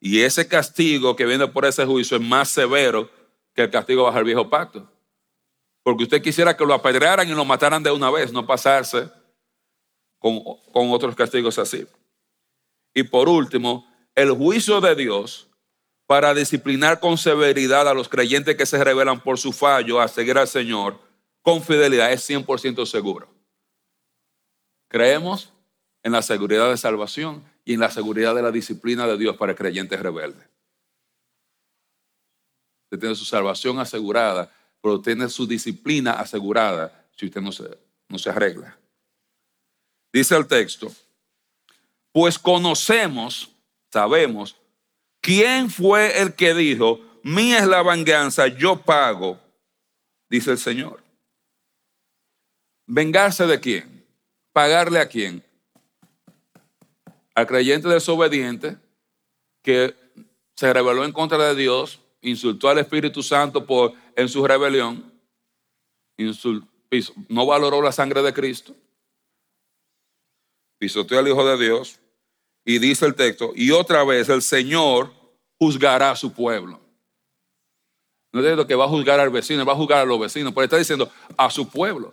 [0.00, 3.10] y ese castigo que viene por ese juicio es más severo
[3.54, 4.86] que el castigo bajo el viejo pacto.
[5.82, 9.10] Porque usted quisiera que lo apedrearan y lo mataran de una vez, no pasarse
[10.18, 10.40] con,
[10.70, 11.86] con otros castigos así.
[12.94, 15.48] Y por último, el juicio de Dios
[16.06, 20.36] para disciplinar con severidad a los creyentes que se rebelan por su fallo a seguir
[20.36, 21.00] al Señor
[21.40, 23.26] con fidelidad es 100% seguro.
[24.88, 25.50] ¿Creemos?
[26.02, 29.52] En la seguridad de salvación y en la seguridad de la disciplina de Dios para
[29.52, 30.46] el creyente rebelde.
[32.84, 37.64] Usted tiene su salvación asegurada, pero tiene su disciplina asegurada si usted no se,
[38.08, 38.78] no se arregla.
[40.12, 40.90] Dice el texto,
[42.12, 43.50] pues conocemos,
[43.92, 44.56] sabemos,
[45.20, 49.38] quién fue el que dijo, mía es la venganza, yo pago,
[50.30, 51.02] dice el Señor.
[52.86, 54.06] ¿Vengarse de quién?
[54.52, 55.44] ¿Pagarle a quién?
[57.38, 58.78] Al creyente desobediente
[59.62, 59.94] que
[60.56, 65.12] se rebeló en contra de Dios, insultó al Espíritu Santo por, en su rebelión,
[67.28, 68.74] no valoró la sangre de Cristo,
[70.78, 72.00] pisoteó al Hijo de Dios
[72.64, 75.12] y dice el texto, y otra vez el Señor
[75.60, 76.80] juzgará a su pueblo.
[78.32, 80.64] No es que va a juzgar al vecino, va a juzgar a los vecinos, pero
[80.64, 82.12] está diciendo a su pueblo.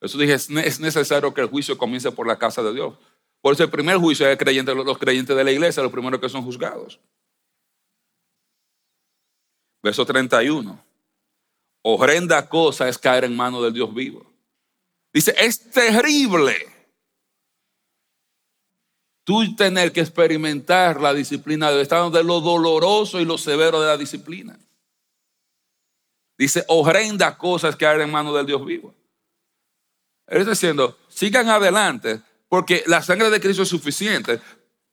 [0.00, 2.94] Eso dije, es necesario que el juicio comience por la casa de Dios.
[3.40, 6.28] Por eso el primer juicio es creyente, los creyentes de la iglesia, los primeros que
[6.28, 7.00] son juzgados.
[9.82, 10.84] Verso 31.
[11.82, 14.30] Horrenda cosa es caer en manos del Dios vivo.
[15.12, 16.54] Dice, es terrible
[19.24, 23.86] tú tener que experimentar la disciplina de Estado de lo doloroso y lo severo de
[23.86, 24.58] la disciplina.
[26.36, 28.94] Dice, horrenda cosa es caer en manos del Dios vivo.
[30.26, 32.20] Él está diciendo, sigan adelante,
[32.50, 34.40] porque la sangre de Cristo es suficiente,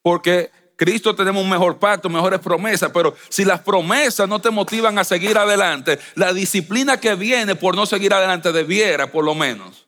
[0.04, 5.00] porque Cristo tenemos un mejor pacto, mejores promesas, pero si las promesas no te motivan
[5.00, 9.88] a seguir adelante, la disciplina que viene por no seguir adelante debiera, por lo menos,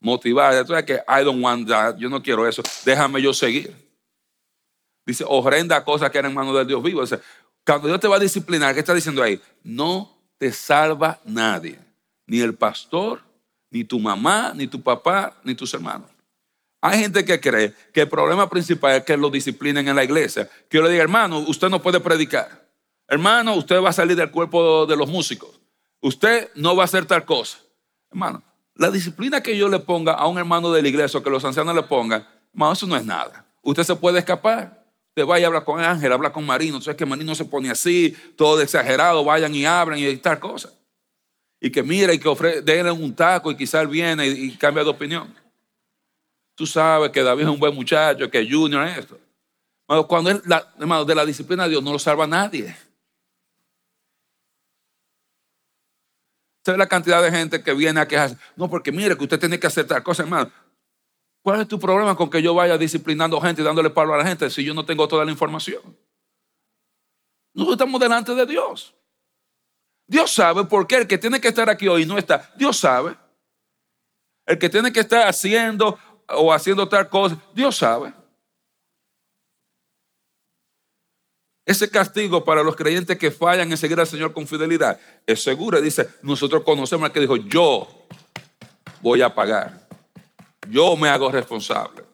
[0.00, 0.54] motivar.
[0.54, 3.74] Entonces que I don't want that, yo no quiero eso, déjame yo seguir.
[5.04, 7.02] Dice, horrenda cosa que era en manos del Dios vivo.
[7.66, 9.40] cuando Dios te va a disciplinar, ¿qué está diciendo ahí?
[9.64, 11.80] No te salva nadie,
[12.28, 13.22] ni el pastor,
[13.70, 16.17] ni tu mamá, ni tu papá, ni tus hermanos.
[16.80, 20.48] Hay gente que cree que el problema principal es que lo disciplinen en la iglesia.
[20.68, 22.66] Que yo le diga, hermano, usted no puede predicar.
[23.08, 25.60] Hermano, usted va a salir del cuerpo de los músicos.
[26.00, 27.58] Usted no va a hacer tal cosa.
[28.10, 28.42] Hermano,
[28.74, 31.44] la disciplina que yo le ponga a un hermano de la iglesia o que los
[31.44, 33.44] ancianos le pongan, hermano, eso no es nada.
[33.62, 34.84] Usted se puede escapar.
[35.08, 36.76] Usted vaya a hablar con Ángel, habla con Marino.
[36.76, 40.70] Entonces que Marino se pone así, todo exagerado, vayan y abran y tal cosa.
[41.60, 44.84] Y que mire y que ofrece, denle un taco y quizás viene y, y cambia
[44.84, 45.34] de opinión.
[46.58, 49.16] Tú sabes que David es un buen muchacho, que Junior es esto.
[50.08, 50.42] Cuando es
[50.76, 52.76] hermano, de la disciplina de Dios no lo salva nadie.
[56.64, 58.36] ¿Sabes la cantidad de gente que viene a quejarse?
[58.56, 60.50] No, porque mire que usted tiene que hacer tal cosa, hermano.
[61.42, 64.26] ¿Cuál es tu problema con que yo vaya disciplinando gente y dándole palo a la
[64.26, 65.96] gente si yo no tengo toda la información?
[67.54, 68.92] Nosotros estamos delante de Dios.
[70.08, 72.52] Dios sabe por qué el que tiene que estar aquí hoy no está.
[72.56, 73.16] Dios sabe.
[74.44, 75.98] El que tiene que estar haciendo
[76.28, 78.12] o haciendo tal cosa, Dios sabe.
[81.64, 85.80] Ese castigo para los creyentes que fallan en seguir al Señor con fidelidad es seguro.
[85.80, 87.86] Dice, nosotros conocemos al que dijo, yo
[89.02, 89.86] voy a pagar.
[90.70, 92.04] Yo me hago responsable.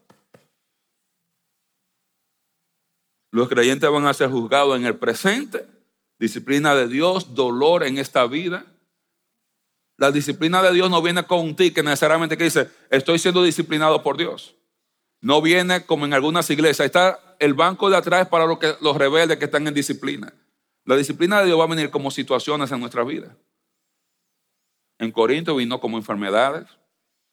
[3.30, 5.66] Los creyentes van a ser juzgados en el presente,
[6.18, 8.73] disciplina de Dios, dolor en esta vida
[9.96, 14.02] la disciplina de Dios no viene con un ticket necesariamente que dice, estoy siendo disciplinado
[14.02, 14.56] por Dios.
[15.20, 16.86] No viene como en algunas iglesias.
[16.86, 20.34] Está el banco de atrás para los, que, los rebeldes que están en disciplina.
[20.84, 23.34] La disciplina de Dios va a venir como situaciones en nuestra vida.
[24.98, 26.66] En Corinto vino como enfermedades,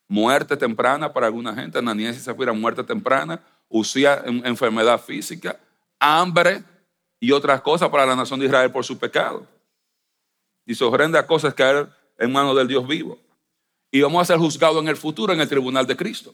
[0.07, 3.41] muerte temprana para alguna gente, Ananías y Zafira, muerte temprana,
[3.73, 5.57] Usía enfermedad física,
[5.97, 6.61] hambre
[7.21, 9.47] y otras cosas para la nación de Israel por su pecado.
[10.65, 11.87] Y su horrenda cosa es caer
[12.17, 13.19] en manos del Dios vivo.
[13.91, 16.33] Y vamos a ser juzgados en el futuro en el tribunal de Cristo,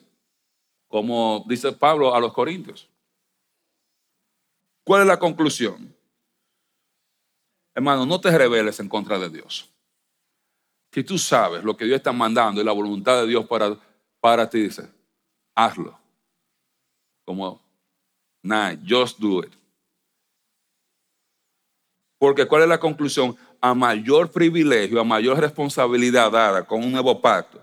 [0.88, 2.88] como dice Pablo a los Corintios.
[4.84, 5.93] ¿Cuál es la conclusión?
[7.73, 9.69] Hermano, no te rebeles en contra de Dios.
[10.91, 13.78] Si tú sabes lo que Dios está mandando y la voluntad de Dios para,
[14.19, 14.89] para ti, dice,
[15.53, 15.99] hazlo.
[17.25, 17.61] Como,
[18.41, 19.53] nah, just do it.
[22.17, 23.36] Porque ¿cuál es la conclusión?
[23.62, 27.62] A mayor privilegio, a mayor responsabilidad dada con un nuevo pacto,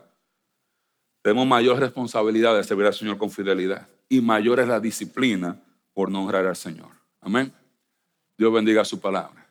[1.22, 5.61] tenemos mayor responsabilidad de servir al Señor con fidelidad y mayor es la disciplina
[5.92, 6.90] por no honrar al Señor.
[7.20, 7.53] Amén.
[8.36, 9.43] Dios bendiga su palabra.